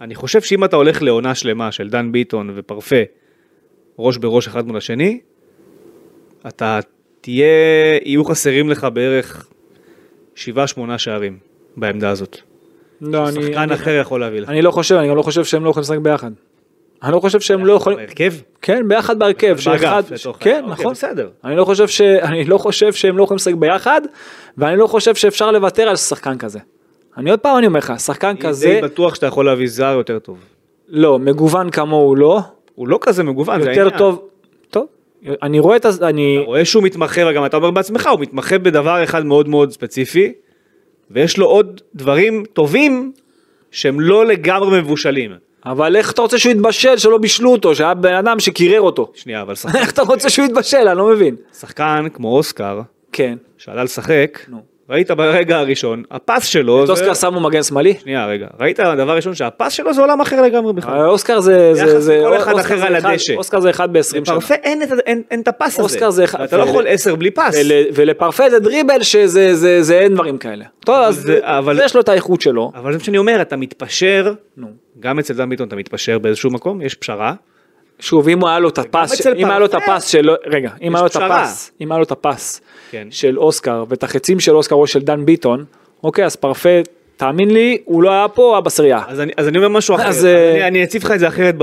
[0.00, 2.96] אני חושב שאם אתה הולך לעונה שלמה של דן ביטון ופרפה,
[3.98, 5.20] ראש בראש אחד מול השני,
[6.48, 6.78] אתה
[7.20, 7.46] תהיה,
[8.04, 9.46] יהיו חסרים לך בערך
[10.34, 11.38] שבעה שמונה שערים
[11.76, 12.36] בעמדה הזאת.
[13.00, 14.48] לא, אני- שחקן אני- אחר יכול להביא לך.
[14.48, 16.30] אני לא חושב, אני גם לא חושב שהם לא יכולים לשחק ביחד.
[17.02, 18.32] אני לא חושב שהם לא יכולים, בהרכב?
[18.62, 20.60] כן, ביחד בהרכב, שאחד, באגף, לצורך כן.
[20.64, 20.92] אוקיי, נכון.
[20.92, 21.28] בסדר.
[21.44, 22.00] אני לא חושב ש...
[22.00, 24.00] אני לא חושב שהם לא יכולים לשחק ביחד,
[24.58, 26.58] ואני לא חושב שאפשר לוותר על שחקן כזה.
[27.16, 29.94] אני עוד פעם אני אומר לך, שחקן אני כזה, די בטוח שאתה יכול להביא זר
[29.96, 30.38] יותר טוב.
[30.88, 32.40] לא, מגוון כמוהו לא,
[32.74, 33.98] הוא לא כזה מגוון, זה יותר העניין.
[33.98, 34.28] טוב,
[34.70, 34.86] טוב,
[35.42, 38.58] אני רואה את, ה- אני, אתה רואה שהוא מתמחה, וגם אתה אומר בעצמך, הוא מתמחה
[38.58, 40.32] בדבר אחד מאוד מאוד ספציפי,
[41.10, 43.12] ויש לו עוד דברים טובים
[43.70, 45.30] שהם לא לגמרי מבושלים.
[45.66, 49.10] אבל איך אתה רוצה שהוא יתבשל שלא בישלו אותו, שהיה בן אדם שקירר אותו?
[49.14, 50.88] שנייה, אבל שחקן, איך אתה רוצה שהוא יתבשל?
[50.88, 51.36] אני לא מבין.
[51.60, 52.80] שחקן כמו אוסקר,
[53.12, 53.36] כן.
[53.58, 54.58] שעלה לשחק, נו.
[54.90, 57.94] ראית ברגע הראשון, הפס שלו, את אוסקר שמו מגן שמאלי?
[58.02, 61.06] שנייה רגע, ראית הדבר הראשון שהפס שלו זה עולם אחר לגמרי בכלל.
[61.06, 63.34] אוסקר זה, זה, ביחס זה, לכל אחד אחר על הדשא.
[63.36, 64.20] אוסקר זה אחד ב-20 שנה.
[64.20, 65.82] לפרפה אין, את- אין, אין את הפס הזה.
[65.82, 67.54] אוסקר זה אחד- ואתה לא ול- יכול עשר בלי פס.
[67.64, 70.64] ול, ולפרפה זה דריבל שזה זה, זה אין דברים כאלה.
[70.84, 72.72] טוב, אז זה- אבל- יש לו את האיכות שלו.
[72.74, 74.66] אבל זה מה שאני אומר, אתה מתפשר, נו.
[75.02, 77.34] גם אצל דן ביטון אתה מתפשר באיזשהו מקום, יש פשרה.
[78.00, 81.02] שוב, אם היה לו את הפס, אם היה לו את הפס של, רגע, אם היה
[81.02, 81.16] לו את.
[81.16, 83.08] הפס, אם היה לו את הפס כן.
[83.10, 85.64] של אוסקר ואת החצים של אוסקר או של דן ביטון,
[86.04, 86.68] אוקיי, אז פרפה,
[87.16, 89.00] תאמין לי, הוא לא היה פה, בסרייה.
[89.08, 91.28] אז אני, אז אני אומר משהו אחר, אז, אה, אני, אני אציב לך את זה
[91.28, 91.54] אחרת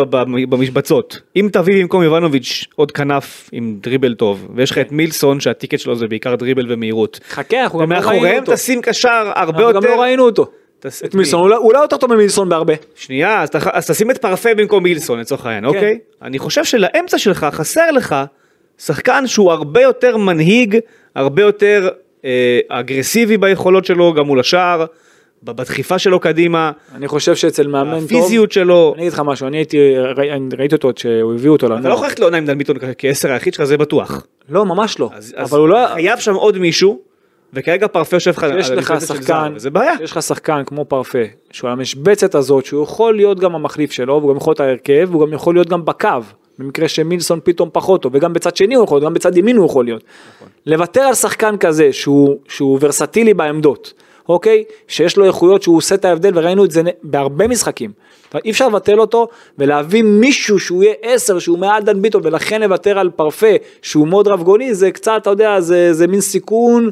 [0.50, 1.22] במשבצות.
[1.36, 5.96] אם תביא במקום יובנוביץ' עוד כנף עם דריבל טוב, ויש לך את מילסון שהטיקט שלו
[5.96, 8.54] זה בעיקר דריבל ומהירות, חכה, אנחנו גם לא ראינו ומאחוריהם אותו.
[8.54, 9.96] תשים קשר הרבה אנחנו גם יותר...
[9.96, 10.48] לא ראינו אותו.
[10.80, 12.74] תס- את מילסון, אולי- אולי יותר טוב ממילסון בהרבה.
[12.96, 15.78] שנייה, אז, ת- אז תשים את פרפה במקום מילסון לצורך העניין, כן.
[15.78, 16.00] אוקיי?
[16.22, 18.16] אני חושב שלאמצע שלך חסר לך
[18.78, 20.78] שחקן שהוא הרבה יותר מנהיג,
[21.16, 21.90] הרבה יותר
[22.26, 24.86] אה, אגרסיבי ביכולות שלו, גם מול השער,
[25.44, 28.94] בדחיפה שלו קדימה, אני חושב שאצל מאמן טוב, הפיזיות שלו.
[28.96, 29.78] אני אגיד לך משהו, אני הייתי,
[30.58, 31.94] ראיתי אותו כשהוא הביא אותו אתה לא לנוער.
[31.94, 34.26] יכול ללכת לעונה עם דן ביטון כעשר היחיד שלך, זה בטוח.
[34.50, 35.10] לא, ממש לא.
[35.14, 35.88] אז, אז אבל הוא לא...
[35.94, 37.00] חייב שם עוד מישהו,
[37.54, 39.94] וכרגע פרפה יושב לך על המשבצת של זר, וזה בעיה.
[40.04, 41.20] יש לך שחקן כמו פרפה,
[41.52, 45.08] שהוא על המשבצת הזאת, שהוא יכול להיות גם המחליף שלו, והוא גם יכול להיות ההרכב,
[45.12, 46.10] והוא גם יכול להיות גם בקו,
[46.60, 49.66] במקרה שמילסון פתאום פחות טוב, וגם בצד שני הוא יכול להיות, גם בצד ימין הוא
[49.66, 50.04] יכול להיות.
[50.66, 53.94] לוותר על שחקן כזה, שהוא, שהוא ורסטילי בעמדות,
[54.30, 54.64] אוקיי?
[54.88, 57.92] שיש לו איכויות שהוא עושה את ההבדל, וראינו את זה בהרבה משחקים.
[58.46, 59.28] אי אפשר לבטל אותו,
[59.58, 63.48] ולהביא מישהו שהוא יהיה עשר, שהוא מעל דן ביטון, ולכן לוותר על פרפה,
[63.82, 66.90] שהוא מאוד רב גוני, זה קצת, אתה יודע, זה, זה מין סיכון.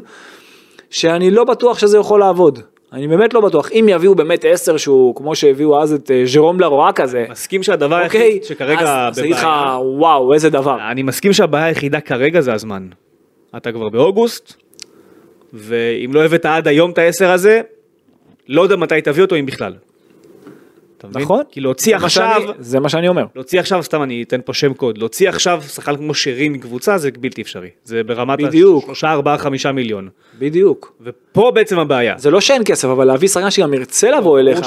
[0.90, 2.58] שאני לא בטוח שזה יכול לעבוד.
[2.92, 3.72] אני באמת לא בטוח.
[3.72, 8.04] אם יביאו באמת עשר שהוא, כמו שהביאו אז את אה, ז'רום לרואה כזה, מסכים שהדבר
[8.04, 9.48] אוקיי, היחיד שכרגע אז אגיד לך,
[9.98, 10.78] וואו, איזה דבר.
[10.90, 12.88] אני מסכים שהבעיה היחידה כרגע זה הזמן.
[13.56, 14.54] אתה כבר באוגוסט,
[15.52, 17.60] ואם לא הבאת עד היום את העשר הזה,
[18.48, 19.74] לא יודע מתי תביא אותו אם בכלל.
[21.04, 21.42] נכון?
[21.50, 23.24] כי להוציא זה מה עכשיו, שאני- זה מה שאני אומר.
[23.34, 27.10] להוציא עכשיו, סתם אני אתן פה שם קוד, להוציא עכשיו שחקן כמו שרי מקבוצה זה
[27.20, 27.68] בלתי אפשרי.
[27.84, 28.82] זה ברמת בדיוק.
[28.84, 30.08] השלושה, ארבעה, חמישה מיליון.
[30.38, 30.92] בדיוק.
[31.00, 32.14] ופה בעצם הבעיה.
[32.18, 34.60] זה לא שאין כסף, אבל להביא שחקן שגם ירצה לבוא אליך.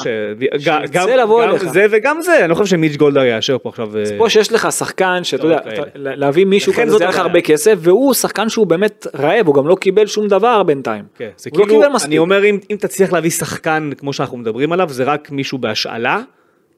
[0.59, 1.65] שירצה לבוא אליך.
[1.65, 3.97] זה וגם זה, אני לא חושב שמיץ' גולדהר יאשר פה עכשיו.
[3.97, 5.59] אה, פה שיש לך שחקן שאתה יודע,
[5.95, 7.17] להביא מישהו כזה, זה לך.
[7.17, 11.03] הרבה כסף, והוא שחקן שהוא באמת רעב, הוא גם לא קיבל שום דבר בינתיים.
[11.17, 12.07] כן, זה הוא לא כאילו, קיבל מספיק.
[12.07, 16.20] אני אומר אם, אם תצליח להביא שחקן כמו שאנחנו מדברים עליו, זה רק מישהו בהשאלה,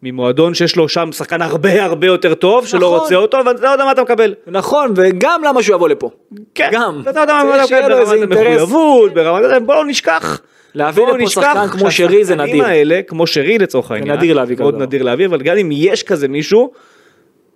[0.04, 3.00] ממועדון שיש לו שם שחקן הרבה הרבה יותר טוב, שלא נכון.
[3.00, 4.34] רוצה אותו, ואתה לא יודע מה אתה מקבל.
[4.48, 6.10] נכון, וגם למה שהוא יבוא לפה.
[6.56, 7.02] כן, גם.
[7.10, 8.32] אתה יודע מה אתה מקבל ברמת.
[8.32, 10.42] המחויבות, ברמת, בוא לא נשכח.
[10.76, 12.66] להביא לפה שחקן כמו שרי זה נדיר.
[12.66, 14.82] האלה, כמו שרי לצורך העניין, נדיר להביא כזה מאוד.
[14.82, 16.72] נדיר להביא, אבל גם אם יש כזה מישהו,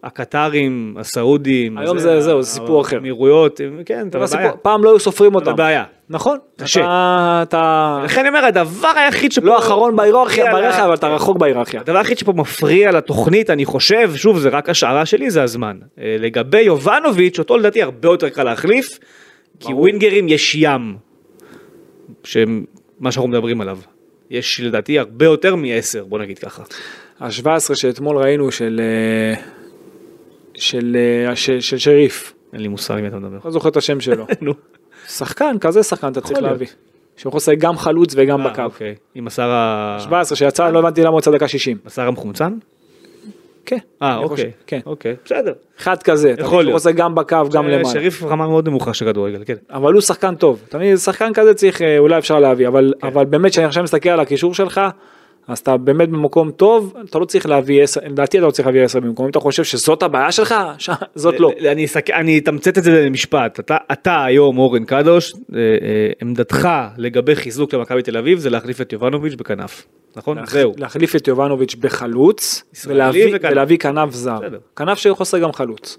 [0.04, 2.96] הקטרים, הסעודים, היום זה- זהו, זה סיפור אחר.
[2.96, 4.52] האמירויות, כן, אתה בבעיה.
[4.52, 5.46] פעם לא היו סופרים אותם.
[5.46, 5.84] אתה בבעיה.
[6.10, 6.38] נכון.
[6.58, 6.80] קשה.
[6.80, 9.46] אתה- אתה לכן אני אומר, הדבר היחיד שפה...
[9.46, 11.82] לא אחרון בהיררכיה, בהיררכיה, אבל אתה רחוק בהיררכיה.
[11.82, 15.78] הדבר היחיד שפה מפריע לתוכנית, אני חושב, שוב, זה רק השערה שלי, זה הזמן.
[16.00, 19.00] אה, לגבי יובנוביץ', אותו לדעתי הרבה יותר קל להחליף,
[19.60, 20.96] כי ווינגרים יש ים,
[22.24, 22.52] שמה
[23.12, 23.78] שאנחנו מדברים עליו.
[24.30, 25.70] יש לדעתי הרבה יותר מ-10,
[26.08, 26.64] בוא נגיד ככה.
[27.20, 29.42] ה-17 שאתמול ראינו של אה,
[30.58, 30.98] של
[31.30, 33.38] אה, של של שריף, אין לי מושג מי אתה מדבר.
[33.46, 34.26] לא זוכר את השם שלו.
[34.42, 34.54] נו.
[35.08, 36.50] שחקן, כזה שחקן אתה צריך יכול.
[36.50, 36.68] להביא.
[37.18, 38.64] שיכול לשחק גם חלוץ וגם אה, בקו.
[38.64, 38.96] אוקיי.
[39.16, 39.98] עם השר ה...
[40.00, 41.78] 17 שיצא, לא הבנתי למה הוא יצא דקה 60.
[41.86, 42.54] השר המחומצן?
[43.66, 43.78] כן.
[44.02, 44.52] אה, אוקיי.
[44.68, 44.80] כן.
[44.86, 45.54] אוקיי, בסדר.
[45.80, 46.76] אחד כזה, יכול יכול להיות.
[46.76, 47.86] לשחק גם בקו, גם אה, למעלה.
[47.86, 49.56] שריף רמה מאוד נמוכה של כדורגל, כן.
[49.70, 50.64] אבל הוא שחקן טוב.
[50.70, 53.08] תמיד שחקן כזה צריך, אולי אפשר להביא, אבל כן.
[53.08, 54.82] אבל באמת כשאני עכשיו מסתכל על הקישור שלך,
[55.48, 58.84] אז אתה באמת במקום טוב, אתה לא צריך להביא 10, לדעתי אתה לא צריך להביא
[58.84, 61.52] 10 במקום, אם אתה חושב שזאת הבעיה שלך, ש- זאת לא.
[61.72, 63.60] אני אסק- אני אתמצת את זה למשפט.
[63.60, 65.68] אתה- אתה היום, אורן קדוש, אה, אה,
[66.22, 69.86] עמדתך לגבי חיזוק למכבי תל אביב זה להחליף את יובנוביץ' בכנף.
[70.16, 70.38] נכון?
[70.38, 70.74] להח- זהו.
[70.78, 73.52] להחליף את יובנוביץ' בחלוץ, ולהביא וכנף.
[73.52, 74.40] ולהביא כנף זר.
[74.40, 74.60] בסדר.
[74.76, 75.98] כנף לשחק גם חלוץ.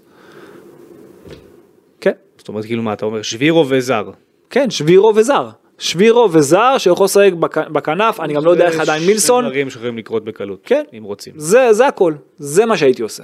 [2.01, 4.09] כן, זאת אומרת, כאילו מה, אתה אומר שבירו וזר.
[4.49, 5.49] כן, שבירו וזר.
[5.79, 9.45] שבירו וזר שיכול לשחק בכ- בכנף, אני גם לא יודע איך זה עדיין מילסון.
[9.45, 10.59] דברים שיכולים לקרות בקלות.
[10.63, 10.83] כן.
[10.97, 11.33] אם רוצים.
[11.37, 13.23] זה זה הכל, זה מה שהייתי עושה.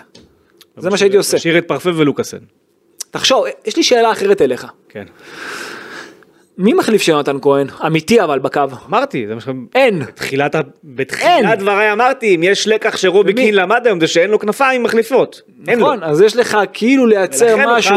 [0.78, 1.38] זה מה שהייתי עושה.
[1.38, 2.38] תשאיר את פרפה ולוקאסן.
[3.12, 4.66] תחשוב, יש לי שאלה אחרת אליך.
[4.90, 5.06] כן.
[6.58, 7.68] מי מחליף של יונתן כהן?
[7.86, 8.62] אמיתי אבל בקו.
[8.90, 9.48] אמרתי, זה מה ש...
[9.76, 10.00] אין.
[10.00, 13.42] בתחילת, בתחילת דבריי אמרתי, אם יש לקח שרובי ומי?
[13.42, 15.42] קין למד היום זה שאין לו כנפיים מחליפות.
[15.68, 15.86] אין לו.
[15.86, 17.96] נכון, אז יש לך כאילו לייצר משהו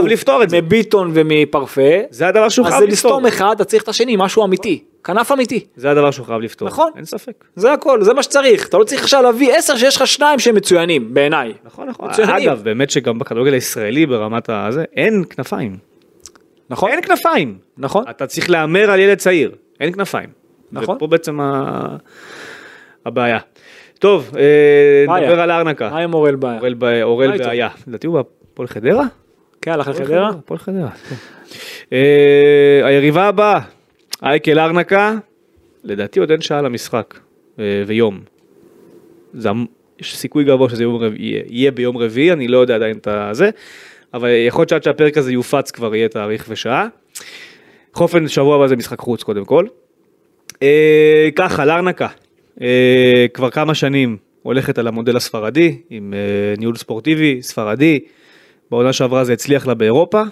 [0.49, 0.61] זה.
[0.63, 3.11] מביטון ומפרפה, זה הדבר שהוא אז חייב זה לפתור.
[3.11, 4.83] לסתום אחד, אתה צריך את השני, משהו אמיתי.
[5.05, 5.65] כנף אמיתי.
[5.77, 6.69] זה הדבר שהוא חייב לפתור.
[6.69, 6.91] נכון.
[6.97, 7.45] אין ספק.
[7.57, 8.69] זה הכל, זה מה שצריך.
[8.69, 11.53] אתה לא צריך עכשיו להביא עשר שיש לך שניים שהם מצוינים, בעיניי.
[11.65, 12.11] נכון, נכון.
[12.11, 12.49] מצוינים.
[12.49, 15.88] אגב, באמת שגם בכדורגל הישראלי ברמת הזה, אין כנפיים.
[16.71, 16.91] נכון?
[16.91, 17.59] אין כנפיים.
[17.79, 18.05] נכון?
[18.11, 20.29] אתה צריך להמר על ילד צעיר, אין כנפיים.
[20.73, 20.97] נכון.
[20.97, 21.97] ופה בעצם ה...
[23.07, 23.39] הבעיה.
[23.99, 25.27] טוב, אה, בעיה.
[25.27, 25.91] נדבר על ארנקה.
[25.91, 26.59] מה עם אורל בעיה?
[26.59, 27.39] אורל ב- אורל?
[27.39, 27.69] בעיה.
[27.87, 29.05] לדעתי הוא בהפועל חדרה?
[29.63, 30.29] כן, הלך לחדרה?
[30.29, 30.91] הפועל חדרה.
[30.91, 31.15] כן.
[31.93, 33.61] אה, היריבה הבאה,
[34.23, 35.15] אייקל ארנקה,
[35.85, 37.19] לדעתי עוד אין שעה למשחק,
[37.59, 38.21] אה, ויום.
[39.35, 39.49] זה
[40.01, 40.85] יש סיכוי גבוה שזה
[41.49, 43.51] יהיה ביום רביעי, אני לא יודע עדיין את הזה,
[44.15, 46.87] אבל יכול להיות שעד שהפרק הזה יופץ כבר יהיה תאריך ושעה.
[47.97, 49.67] אופן, שבוע הבא זה משחק חוץ קודם כל.
[50.63, 52.09] אה, ככה, לארנקה,
[52.61, 58.01] אה, כבר כמה שנים הולכת על המודל הספרדי, עם אה, ניהול ספורטיבי, ספרדי.
[58.71, 60.23] בעונה שעברה זה הצליח לה באירופה,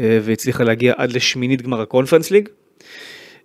[0.00, 2.48] אה, והצליחה להגיע עד לשמינית גמר הקונפרנס ליג.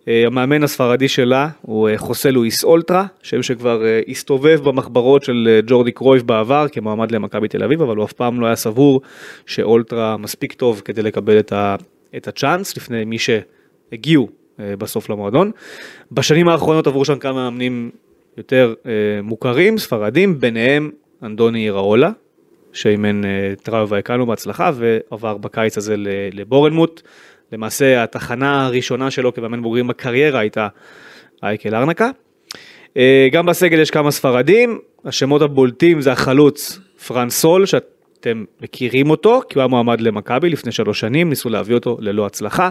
[0.10, 5.60] אה, המאמן הספרדי שלה הוא אה, חוסה לואיס אולטרה, שם שכבר אה, הסתובב במחברות של
[5.68, 9.02] ג'ורדי קרויף בעבר כמועמד למכבי תל אביב, אבל הוא אף פעם לא היה סבור
[9.46, 11.76] שאולטרה מספיק טוב כדי לקבל את, ה,
[12.18, 14.30] את הצ'אנס לפני מי שהגיעו
[14.60, 15.52] בסוף למועדון.
[16.12, 17.90] בשנים האחרונות עברו שם כמה מאמנים
[18.38, 18.74] יותר
[19.24, 20.92] מוכרים, ספרדים, ביניהם
[21.24, 22.12] אנדוני איראולה,
[22.74, 23.22] שאימן
[23.64, 25.96] טראו ויקנו בהצלחה ועבר בקיץ הזה
[26.32, 27.02] לבורנמוט.
[27.52, 30.68] למעשה התחנה הראשונה שלו כמאמן בוגרים בקריירה הייתה
[31.44, 32.10] אייקל ארנקה.
[32.98, 39.42] אה, גם בסגל יש כמה ספרדים, השמות הבולטים זה החלוץ פרנס סול שאתם מכירים אותו
[39.50, 42.70] כי הוא היה מועמד למכבי לפני שלוש שנים, ניסו להביא אותו ללא הצלחה.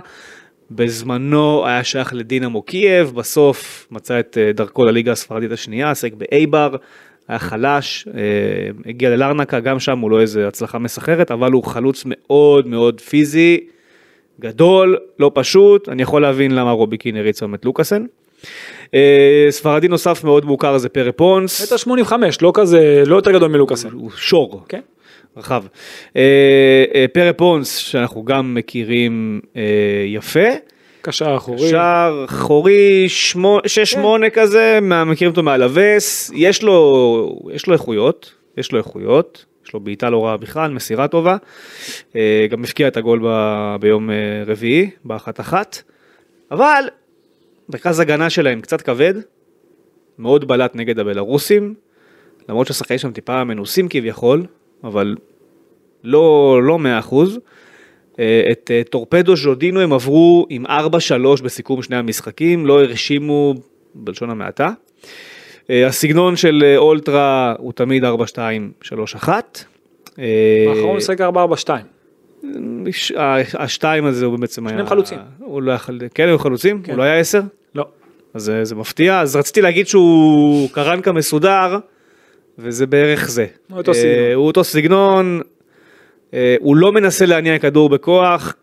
[0.70, 6.76] בזמנו היה שייך לדינמו קייב, בסוף מצא את אה, דרכו לליגה הספרדית השנייה, עסק באייבר,
[7.28, 8.20] היה חלש, אה,
[8.86, 13.60] הגיע ללרנקה, גם שם הוא לא איזה הצלחה מסחררת, אבל הוא חלוץ מאוד מאוד פיזי,
[14.40, 18.04] גדול, לא פשוט, אני יכול להבין למה רובי קין הריץ היום את לוקאסן.
[18.94, 23.48] אה, ספרדי נוסף מאוד מוכר זה פרה פונס, מטר 85, לא כזה, לא יותר גדול
[23.50, 23.88] מלוקאסן.
[23.92, 24.80] הוא שור, כן.
[25.36, 25.64] רחב.
[26.16, 26.22] אה,
[26.94, 29.40] אה, פרה פונס שאנחנו גם מכירים
[30.06, 30.48] יפה.
[31.02, 31.68] קשר אחורי.
[31.68, 38.72] שער אחורי, שמו- שש שמונה כזה, מכירים אותו מהלווס, יש לו, יש לו איכויות, יש
[38.72, 41.36] לו איכויות, יש לו בעיטה לא רעה בכלל, מסירה טובה,
[42.16, 44.16] אה, גם הפקיע את הגול ב, ביום אה,
[44.46, 45.82] רביעי, באחת אחת,
[46.50, 46.84] אבל
[47.68, 49.14] מרכז הגנה שלהם קצת כבד,
[50.18, 51.74] מאוד בלט נגד הבלארוסים,
[52.48, 54.46] למרות שהשחקנים שם טיפה מנוסים כביכול,
[54.84, 55.16] אבל
[56.04, 56.78] לא, לא
[57.10, 57.14] 100%.
[58.18, 60.70] אה, את טורפדו ז'ודינו הם עברו עם 4-3
[61.42, 63.54] בסיכום שני המשחקים, לא הרשימו
[63.94, 64.70] בלשון המעטה.
[65.70, 68.08] אה, הסגנון של אה, אולטרה הוא תמיד 4-2-3-1.
[70.18, 70.24] אה,
[70.68, 71.24] האחרון הוא שיחק 4-4-2.
[72.92, 74.72] ש- ה- השתיים הזה הוא בעצם היה...
[74.74, 75.18] שניהם חלוצים.
[75.38, 75.74] הוא לא.
[76.14, 76.82] כן, היו חלוצים?
[76.82, 76.92] כן.
[76.92, 77.40] הוא לא היה 10?
[77.74, 77.86] לא.
[78.34, 81.78] אז זה, מפתיע, אז רציתי להגיד שהוא קרנקה מסודר,
[82.58, 83.46] וזה בערך זה.
[83.72, 84.34] אותו אה, סגנון.
[84.34, 85.40] הוא אותו סגנון,
[86.60, 88.54] הוא לא מנסה להניע כדור בכוח,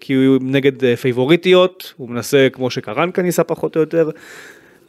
[0.00, 4.10] כי הוא נגד פייבוריטיות, הוא מנסה כמו שקרנקה ניסה פחות או יותר.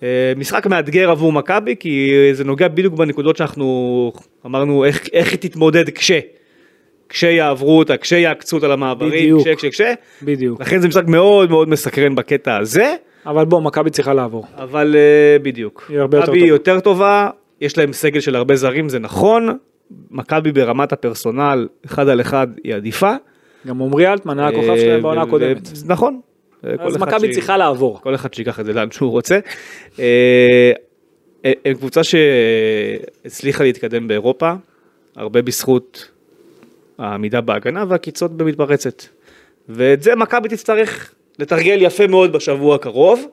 [0.03, 4.11] אה, משחק מאתגר עבור מכבי, כי זה נוגע בדיוק בנקודות שאנחנו
[4.45, 6.11] אמרנו איך, איך היא תתמודד כש.
[7.09, 9.39] כשיעברו אותה, כשיעקצו אותה למעברים.
[9.39, 9.81] כש, כש, כש.
[10.23, 10.61] בדיוק.
[10.61, 14.45] לכן זה משחק מאוד מאוד מסקרן בקטע הזה, אבל בוא, מכבי צריכה לעבור.
[14.57, 15.85] אבל אה, בדיוק.
[15.89, 16.53] היא הרבה יותר מכבי טובה.
[16.53, 17.29] יותר טובה,
[17.61, 19.57] יש להם סגל של הרבה זרים, זה נכון.
[20.11, 23.13] מכבי ברמת הפרסונל, אחד על אחד, היא עדיפה.
[23.67, 25.69] גם עמרי אלטמן היה הכוכב אה, שלהם בעונה הקודמת.
[25.85, 26.19] נכון.
[26.65, 28.01] אה, אז מכבי צריכה לעבור.
[28.01, 29.39] כל אחד שיקח את זה לאן שהוא רוצה.
[29.99, 30.71] אה,
[31.65, 34.53] הם קבוצה שהצליחה להתקדם באירופה,
[35.15, 36.09] הרבה בזכות
[36.97, 39.03] העמידה בהגנה והקיצות במתפרצת.
[39.69, 43.25] ואת זה מכבי תצטרך לתרגל יפה מאוד בשבוע הקרוב,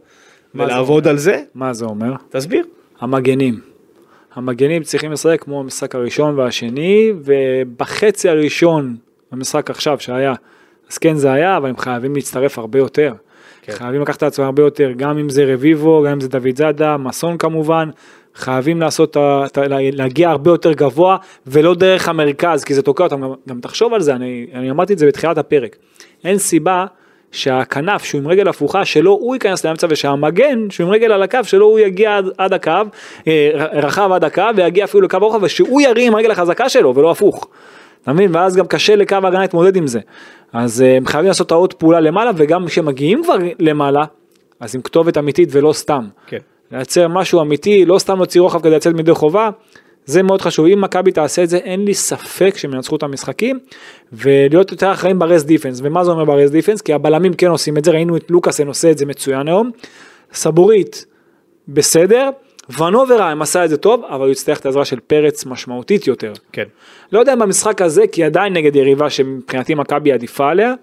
[0.54, 1.42] ולעבוד על זה.
[1.54, 2.12] מה זה אומר?
[2.30, 2.64] תסביר.
[3.00, 3.60] המגנים.
[4.34, 8.96] המגנים צריכים לשחק כמו המשחק הראשון והשני, ובחצי הראשון
[9.32, 10.34] במשחק עכשיו שהיה,
[10.92, 13.12] אז כן זה היה, אבל הם חייבים להצטרף הרבה יותר.
[13.62, 13.72] כן.
[13.72, 16.96] חייבים לקחת את עצמם הרבה יותר, גם אם זה רביבו, גם אם זה דוד זאדה,
[16.96, 17.90] מסון כמובן,
[18.34, 19.16] חייבים לעשות,
[19.92, 21.16] להגיע הרבה יותר גבוה,
[21.46, 24.92] ולא דרך המרכז, כי זה תוקע אותם, גם, גם תחשוב על זה, אני, אני אמרתי
[24.92, 25.76] את זה בתחילת הפרק.
[26.24, 26.86] אין סיבה
[27.30, 31.38] שהכנף שהוא עם רגל הפוכה שלא הוא ייכנס לאמצע ושהמגן שהוא עם רגל על הקו
[31.42, 32.72] שלא הוא יגיע עד, עד הקו,
[33.26, 37.10] אה, רחב עד הקו ויגיע אפילו לקו הרוחב ושהוא ירים עם הרגל החזקה שלו ולא
[37.10, 37.48] הפוך.
[38.02, 38.34] אתה מבין?
[38.34, 40.00] ואז גם קשה לקו ההגנה להתמודד עם זה.
[40.52, 44.04] אז אה, הם חייבים לעשות את העוד פעולה למעלה וגם כשמגיעים כבר למעלה
[44.60, 46.04] אז עם כתובת אמיתית ולא סתם.
[46.26, 46.38] כן.
[46.72, 49.50] לייצר משהו אמיתי, לא סתם להוציא רוחב כדי לצאת מידי חובה,
[50.04, 50.66] זה מאוד חשוב.
[50.66, 53.58] אם מכבי תעשה את זה, אין לי ספק שהם ינצחו את המשחקים,
[54.12, 55.80] ולהיות יותר אחראים ב rest defense.
[55.82, 56.80] ומה זה אומר ב rest defense?
[56.80, 59.70] כי הבלמים כן עושים את זה, ראינו את לוקאסן עושה את זה מצוין היום.
[60.32, 61.06] סבורית,
[61.68, 62.30] בסדר.
[62.78, 66.32] ונוברהיים עשה את זה טוב, אבל הוא יצטרך את העזרה של פרץ משמעותית יותר.
[66.52, 66.64] כן.
[67.12, 70.74] לא יודע אם במשחק הזה, כי עדיין נגד יריבה שמבחינתי מכבי עדיפה עליה,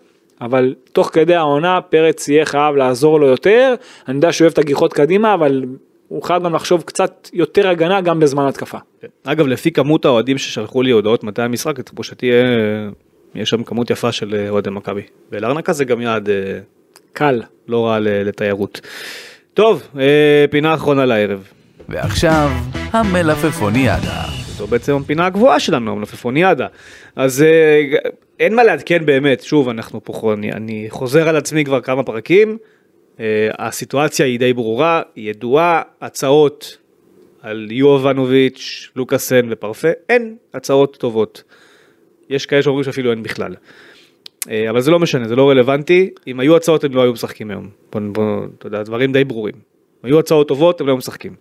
[0.42, 3.76] אבל תוך כדי העונה פרץ יהיה חייב לעזור לו יותר,
[4.08, 5.64] אני יודע שהוא אוהב את הגיחות קדימה, אבל
[6.08, 8.78] הוא חייב גם לחשוב קצת יותר הגנה גם בזמן התקפה.
[9.02, 9.08] כן.
[9.24, 12.90] אגב, לפי כמות האוהדים ששלחו לי הודעות מתי המשחק, לתחושתי יהיה-
[13.36, 15.02] יש שם כמות יפה של אה, אוהדי מכבי.
[15.32, 16.36] ולארנקה זה גם יעד אה,
[17.14, 17.42] קל.
[17.68, 18.82] לא רע לתיירות.
[19.54, 20.06] טוב, אה,
[20.52, 21.48] פינה אחרונה לערב.
[21.90, 24.24] ועכשיו, המלפפוניאדה.
[24.58, 26.68] זו בעצם הפינה הגבוהה שלנו, המלפפוניאדה.
[27.16, 27.82] אז אה,
[28.40, 32.58] אין מה לעדכן באמת, שוב, אנחנו פה, אני, אני חוזר על עצמי כבר כמה פרקים.
[33.20, 36.78] אה, הסיטואציה היא די ברורה, היא ידועה, הצעות
[37.42, 41.44] על יובנוביץ', לוקאסן ופרפה, אין הצעות טובות.
[42.30, 43.56] יש כאלה שאומרים שאפילו אין בכלל.
[44.50, 46.10] אה, אבל זה לא משנה, זה לא רלוונטי.
[46.28, 47.70] אם היו הצעות הם לא היו משחקים היום.
[47.92, 49.70] בוא, בוא, אתה יודע, דברים די ברורים.
[50.04, 51.36] היו הצעות טובות הם לא משחקים.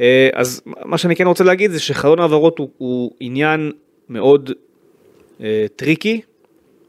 [0.00, 3.72] אה, אז מה שאני כן רוצה להגיד זה שחלון העברות הוא, הוא עניין
[4.08, 4.50] מאוד
[5.40, 6.20] אה, tricky.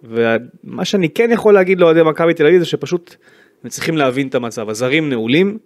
[0.03, 3.15] ומה שאני כן יכול להגיד לאוהדי מכבי תל אביב זה שפשוט
[3.63, 4.69] הם צריכים להבין את המצב.
[4.69, 5.57] הזרים נעולים,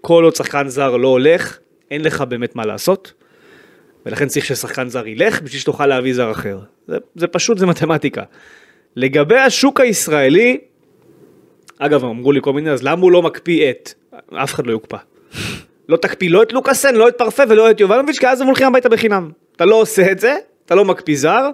[0.00, 1.58] כל עוד שחקן זר לא הולך,
[1.90, 3.12] אין לך באמת מה לעשות.
[4.06, 6.58] ולכן צריך ששחקן זר ילך בשביל שתוכל להביא זר אחר.
[6.88, 8.22] זה, זה פשוט, זה מתמטיקה.
[8.96, 10.58] לגבי השוק הישראלי,
[11.78, 13.92] אגב, אמרו לי כל מיני, אז למה הוא לא מקפיא את?
[14.34, 14.96] אף אחד לא יוקפא.
[15.88, 18.66] לא תקפיא לא את לוקאסן, לא את פרפה ולא את יובנוביץ', כי אז הם הולכים
[18.66, 19.30] הביתה בחינם.
[19.56, 20.36] אתה לא עושה את זה,
[20.66, 21.50] אתה לא מקפיא זר,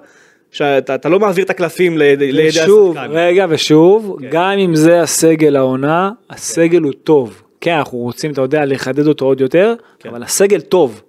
[0.50, 3.12] שאתה, אתה לא מעביר את הקלפים לידי לידי ושוב, השחקן.
[3.12, 4.28] רגע ושוב, כן.
[4.30, 7.42] גם אם זה הסגל העונה, הסגל הוא טוב.
[7.60, 10.08] כן, אנחנו רוצים, אתה יודע, לחדד אותו עוד יותר, כן.
[10.08, 11.02] אבל הסגל טוב.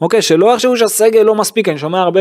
[0.00, 2.20] אוקיי, שלא יחשבו שהסגל לא מספיק, אני שומע הרבה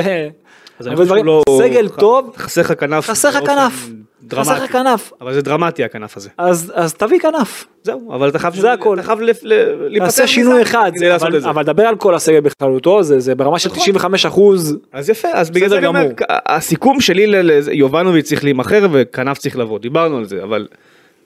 [0.79, 1.25] אז אני חושב דברים.
[1.25, 3.05] שהוא לא- סגל טוב, חסר לך כנף.
[3.09, 3.89] חסר לך כנף.
[4.23, 4.49] דרמטי.
[4.49, 5.11] חסר לך כנף.
[5.21, 6.29] אבל זה דרמטי הכנף הזה.
[6.37, 7.65] אז אז תביא כנף.
[7.83, 8.55] זהו, אבל אתה חייב...
[8.55, 8.93] זה הכל.
[8.99, 11.49] אתה חייב להיפטר מזה שינוי אחד, כדי לעשות אבל- זה.
[11.49, 13.79] אבל דבר על כל הסגל בכללותו, זה זה ברמה של נכון.
[13.81, 14.77] 95 אחוז.
[14.93, 16.07] אז יפה, אז בגלל זה אני אומר.
[16.29, 20.67] הסיכום שלי ליובנוביץ' צריך להימכר וכנף צריך לבוא, דיברנו על זה, אבל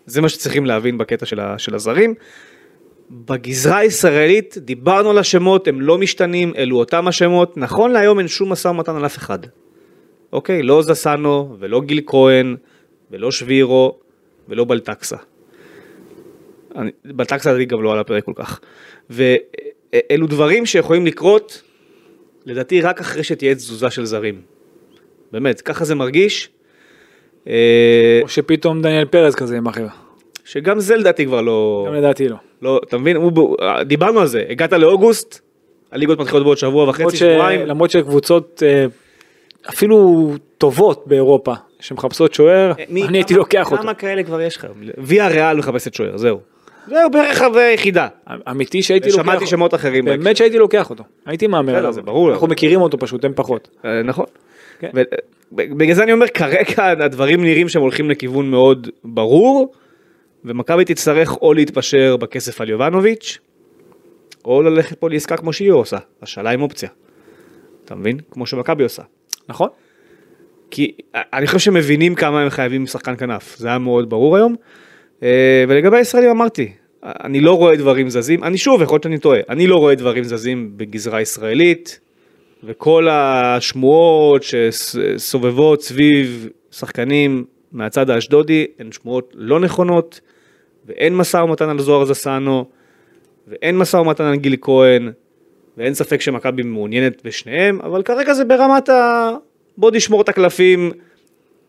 [0.05, 2.13] זה מה שצריכים להבין בקטע של ה- של הזרים.
[3.11, 8.51] בגזרה הישראלית דיברנו על השמות, הם לא משתנים, אלו אותם השמות, נכון להיום אין שום
[8.51, 9.39] משא ומתן על אף אחד.
[10.33, 12.55] אוקיי, לא זסנו ולא גיל כהן
[13.15, 13.95] ולא שבירו
[14.49, 15.15] ולא בלטקסה.
[16.75, 18.59] אני- בלטקסה לדעתי גם לא על הפרק כל כך.
[19.09, 21.61] ואלו דברים שיכולים לקרות
[22.45, 24.41] לדעתי רק אחרי שתהיה תזוזה של זרים.
[25.31, 26.49] באמת, ככה זה מרגיש.
[27.47, 29.87] אה, או שפתאום דניאל פרץ כזה יימכר.
[30.45, 31.83] שגם זה לדעתי כבר לא...
[31.87, 32.35] גם לדעתי לא.
[32.61, 33.15] לא, אתה מבין?
[33.15, 35.39] הוא, ב- דיברנו על זה, הגעת לאוגוסט,
[35.91, 37.65] הליגות מתחילות בעוד שבוע וחצי, שבועיים.
[37.65, 38.85] למרות שקבוצות אה,
[39.69, 43.81] אפילו טובות באירופה שמחפשות שוער, מי- אני הייתי לוקח אותו.
[43.81, 44.67] כמה כאלה כבר יש לך?
[44.97, 46.39] ויה ריאל מחפשת שוער, זהו.
[46.87, 48.07] זהו בערך היחידה.
[48.51, 50.05] אמיתי שהייתי לוקח שמעתי שמות אחרים.
[50.05, 51.03] באמת שהייתי לוקח אותו.
[51.25, 51.93] הייתי מהמר עליו.
[51.93, 52.31] זה ברור.
[52.31, 53.67] אנחנו מכירים אותו פשוט, הם פחות.
[53.85, 54.25] אה, נכון.
[54.79, 54.89] כן.
[55.51, 59.73] בגלל זה אני אומר, כרגע הדברים נראים שהם הולכים לכיוון מאוד ברור,
[60.45, 63.37] ומכבי תצטרך או להתפשר בכסף על יובנוביץ',
[64.45, 66.89] או ללכת פה לעסקה כמו שהיא עושה, השאלה עם אופציה.
[67.85, 68.17] אתה מבין?
[68.31, 69.03] כמו שמכבי עושה.
[69.49, 69.69] נכון?
[70.71, 74.55] כי אני חושב שמבינים כמה הם חייבים שחקן כנף, זה היה מאוד ברור היום.
[75.23, 76.71] אה, ולגבי הישראלים אמרתי,
[77.03, 80.23] אני לא רואה דברים זזים, אני שוב, יכול להיות שאני טועה, אני לא רואה דברים
[80.23, 81.99] זזים בגזרה ישראלית,
[82.63, 90.19] וכל השמועות שסובבות סביב שחקנים מהצד האשדודי הן שמועות לא נכונות,
[90.85, 92.65] ואין משא ומתן על זוהר זסנו,
[93.47, 95.11] ואין משא ומתן על גיל כהן,
[95.77, 99.31] ואין ספק שמכבי מעוניינת בשניהם, אבל כרגע זה ברמת ה...
[99.77, 100.91] בוא נשמור את הקלפים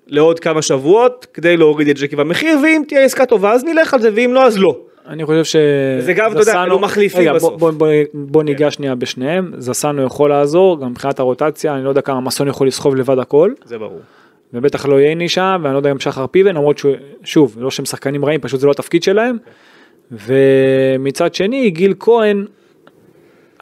[0.06, 4.00] לעוד כמה שבועות, כדי להוריד את ג'קי במחיר, ואם תהיה עסקה טובה אז נלך על
[4.00, 4.76] זה, ואם לא אז לא.
[5.08, 5.56] אני חושב ש...
[6.00, 7.60] זה גם, אתה יודע, לא מחליפים רגע, בסוף.
[7.60, 11.88] בוא, בוא, בוא, בוא ניגע שנייה בשניהם, זסנו יכול לעזור, גם מבחינת הרוטציה, אני לא
[11.88, 14.00] יודע כמה מסון יכול לסחוב לבד הכל, זה ברור.
[14.52, 18.24] ובטח לא ייני שם, ואני לא יודע אם שחר פיבן, למרות ששוב, לא שהם שחקנים
[18.24, 19.36] רעים, פשוט זה לא התפקיד שלהם.
[20.10, 22.46] ומצד שני, גיל כהן,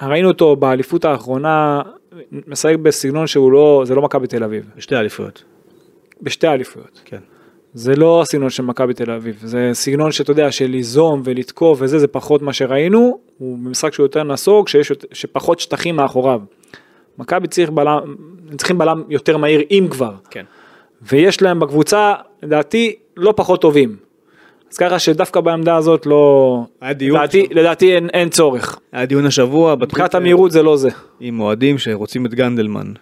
[0.02, 1.82] ראינו אותו באליפות האחרונה,
[2.46, 5.44] משחק בסגנון שהוא לא, זה לא מכבי תל אביב, בשתי אליפויות.
[6.22, 7.00] בשתי אליפויות.
[7.04, 7.18] כן.
[7.74, 11.98] זה לא הסגנון של מכבי תל אביב, זה סגנון שאתה יודע, של ליזום ולתקוף וזה,
[11.98, 16.40] זה פחות מה שראינו, הוא משחק שהוא יותר נסוג, שיש, שפחות שטחים מאחוריו.
[17.18, 17.98] מכבי צריך בלם,
[18.56, 20.44] צריכים בלם יותר מהיר אם כבר, כן.
[21.02, 23.96] ויש להם בקבוצה, לדעתי, לא פחות טובים.
[24.70, 27.56] אז ככה שדווקא בעמדה הזאת לא, היה דיון לדעתי, עכשיו.
[27.58, 28.78] לדעתי אין, אין צורך.
[28.92, 30.88] היה דיון השבוע מבחינת המהירות זה לא זה.
[31.20, 32.92] עם אוהדים שרוצים את גנדלמן.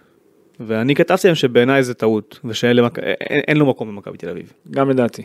[0.59, 2.99] ואני כתבתי להם שבעיניי זה טעות, ושאין למכ...
[2.99, 4.53] אין, אין לו מקום במכבי תל אביב.
[4.71, 5.23] גם לדעתי.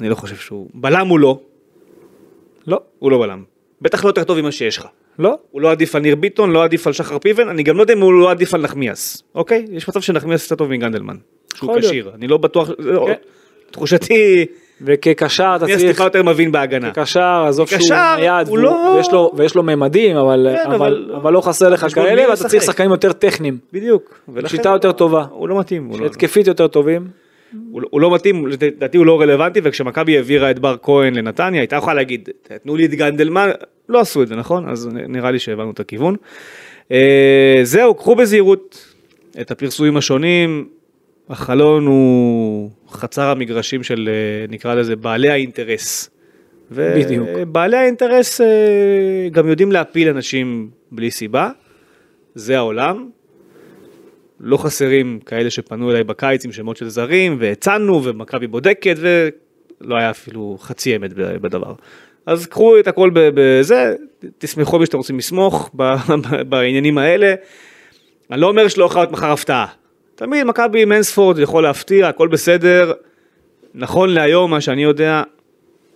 [0.00, 0.68] אני לא חושב שהוא...
[0.74, 1.40] בלם הוא לא,
[2.66, 3.42] לא, הוא לא בלם.
[3.82, 4.86] בטח לא יותר טוב ממה שיש לך.
[5.18, 7.82] לא, הוא לא עדיף על ניר ביטון, לא עדיף על שחר פיבן, אני גם לא
[7.82, 9.64] יודע אם הוא לא עדיף על נחמיאס, אוקיי?
[9.72, 11.16] יש מצב שנחמיאס יותר טוב מגנדלמן.
[11.54, 11.78] שהוא.
[11.80, 13.14] כשיר, אני לא בטוח, זה לא- כן.
[13.70, 14.46] תחושתי,
[14.82, 16.90] וכקשר אתה צריך, טיפה יותר מבין בהגנה.
[16.90, 17.80] כקשר, עזוב שהוא
[18.16, 21.84] נייד, לא- ויש לו- ויש לו ממדים, אבל כן, אבל- אבל- אבל לא חסר לך
[21.84, 22.62] מי כאלה, ואתה צריך.
[22.62, 24.20] שחקנים יותר טכניים, בדיוק.
[24.46, 25.90] שיטה יותר טובה, הוא לא מתאים.
[26.00, 27.08] לא- התקפית יותר טובים.
[27.70, 31.60] הוא לא- הוא לא מתאים, לדעתי הוא לא רלוונטי, וכשמכבי העבירה את בר כהן לנתניה,
[31.60, 32.28] הייתה יכולה להגיד,
[32.62, 33.50] תנו לי את גנדלמן,
[33.88, 34.68] לא עשו את זה, נכון?
[34.68, 36.16] אז נראה לי שהבנו את הכיוון.
[36.92, 38.94] אה, זהו, קחו בזהירות
[39.40, 40.68] את הפרסומים השונים,
[41.30, 46.10] החלון הוא חצר המגרשים של, אה, נקרא לזה, בעלי האינטרס.
[46.70, 47.28] בדיוק.
[47.36, 51.50] ובעלי האינטרס אה, גם יודעים להפיל אנשים בלי סיבה,
[52.34, 53.08] זה העולם,
[54.40, 60.10] לא חסרים כאלה שפנו אליי בקיץ עם שמות של זרים, והצענו, ומכבי בודקת, ולא היה
[60.10, 61.74] אפילו חצי אמת בדבר.
[62.26, 63.94] אז קחו את הכל בזה,
[64.38, 65.70] תסמכו מי שאתם רוצים לסמוך
[66.48, 67.34] בעניינים האלה.
[68.30, 69.66] אני לא אומר שלא יכולה להיות מחר הפתעה.
[70.16, 72.92] תמיד מכבי עם אינספורד יכול להפתיע, הכל בסדר.
[73.74, 75.22] נכון להיום, מה שאני יודע,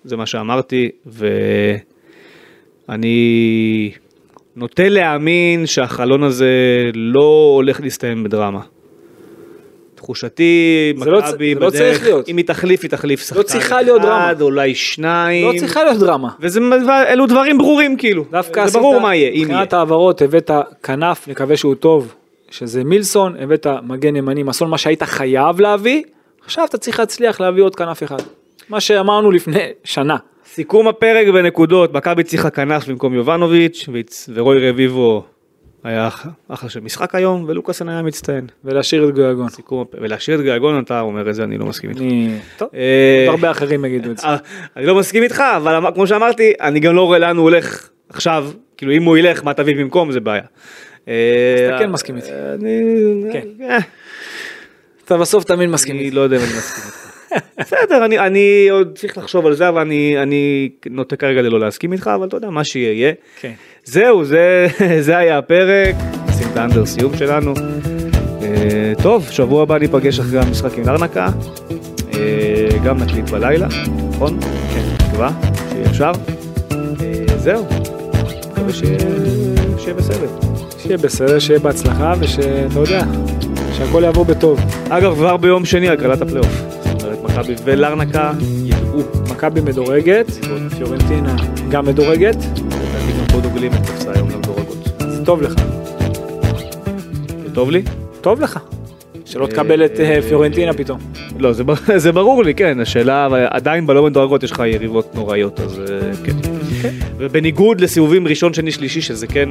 [0.04, 0.88] זה מה שאמרתי,
[2.88, 3.90] ואני
[4.56, 6.50] נוטה להאמין שהחלון הזה
[6.94, 8.60] לא הולך להסתיים בדרמה.
[9.94, 12.28] תחושתי, לא צ- מכבי לא צריך בדרך, להיות.
[12.28, 14.24] אם היא תחליף, היא תחליף שחקן צריכה להיות דרמה.
[14.32, 15.46] אחד, אולי שניים.
[15.54, 16.28] לא צריכה להיות דרמה.
[16.40, 16.60] וזה,
[17.08, 18.24] אלו דברים ברורים כאילו.
[18.30, 19.44] דווקא זה ברור מה יהיה, אם יהיה.
[19.46, 20.50] מבחינת העברות הבאת
[20.82, 22.14] כנף, נקווה שהוא טוב,
[22.50, 26.02] שזה מילסון, הבאת מגן ימני מסון, מה שהיית חייב להביא,
[26.44, 28.16] עכשיו אתה צריך להצליח להביא עוד כנף אחד.
[28.68, 30.16] מה שאמרנו לפני שנה.
[30.46, 33.88] סיכום הפרק בנקודות, מכבי צריכה כנף במקום יובנוביץ',
[34.34, 35.24] ורוי רביבו
[35.84, 38.46] היה אח- אחלה של משחק היום, ולוקאסן היה מצטיין.
[38.64, 39.48] ולהשאיר את גויגון.
[39.48, 42.00] סיכום, ולהשאיר את גאגון, אתה אומר את זה, אני לא מסכים איתך.
[42.56, 44.26] טוב, אה, הרבה אחרים יגידו את זה.
[44.26, 44.36] אה,
[44.76, 47.88] אני לא מסכים איתך, אבל אמר- כמו שאמרתי, אני גם לא רואה לאן הוא הולך
[48.08, 50.42] עכשיו, כאילו אם הוא ילך, מה תביא במקום, זה בעיה.
[51.02, 51.10] אתה
[51.72, 52.28] אה, כן מסכים איתי.
[52.54, 52.82] אני...
[53.32, 53.48] כן.
[53.60, 53.78] אה,
[55.04, 56.16] אתה בסוף תמיד מסכים אני איתי.
[56.16, 57.00] לא יודע אם אני מסכים איתך.
[57.58, 61.92] בסדר, אני, אני עוד צריך לחשוב על זה, אבל אני, אני נוטה כרגע ללא להסכים
[61.92, 63.12] איתך, אבל אתה יודע, מה שיהיה יהיה.
[63.40, 63.52] כן.
[63.84, 64.66] זהו, זה,
[65.06, 65.94] זה היה הפרק,
[66.28, 67.54] נשים את האנדר סיום שלנו.
[68.42, 71.28] אה, טוב, שבוע הבא ניפגש אחרי המשחק עם ארנקה.
[72.84, 73.68] גם נקליט בלילה,
[74.08, 74.40] נכון?
[74.40, 75.30] כן, תקווה,
[75.70, 76.12] שיהיה אפשר.
[77.36, 77.64] זהו,
[78.50, 80.49] מקווה שיהיה בסדר.
[80.82, 82.46] שיהיה בסדר, שיהיה בהצלחה, ושאתה
[82.80, 83.02] יודע,
[83.72, 84.60] שהכל יעבור בטוב.
[84.88, 86.62] אגב, כבר ביום שני הגרלת הפלייאוף.
[86.82, 88.32] זאת אומרת, מכבי ולארנקה
[88.64, 89.02] ידעו.
[89.30, 90.26] מכבי מדורגת,
[90.78, 91.36] פיורנטינה
[91.70, 94.88] גם מדורגת, לדעתי גם פה דוגלים את תפסה היום למדורגות.
[95.08, 95.54] זה טוב לך.
[97.44, 97.82] זה טוב לי?
[98.20, 98.58] טוב לך.
[99.24, 100.98] שלא אה, תקבל את אה, פיורנטינה פתאום.
[101.38, 105.60] לא, זה, בר- זה ברור לי, כן, השאלה, עדיין בלא מדורגות יש לך יריבות נוראיות,
[105.60, 106.32] אז אה, כן.
[107.18, 109.48] ובניגוד לסיבובים ראשון, שני, שלישי, שזה כן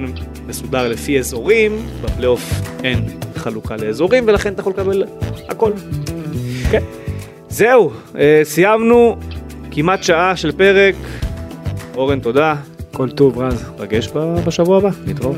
[0.48, 3.06] מסודר לפי אזורים, בפלייאוף אין
[3.36, 5.04] חלוקה לאזורים, ולכן אתה יכול לקבל
[5.50, 5.72] הכל.
[6.72, 6.84] כן.
[7.50, 9.18] זהו, אה, סיימנו
[9.72, 10.96] כמעט שעה של פרק.
[11.96, 12.56] אורן, תודה.
[12.92, 13.64] כל טוב רז.
[13.78, 14.10] פגש
[14.46, 15.38] בשבוע הבא, להתראות.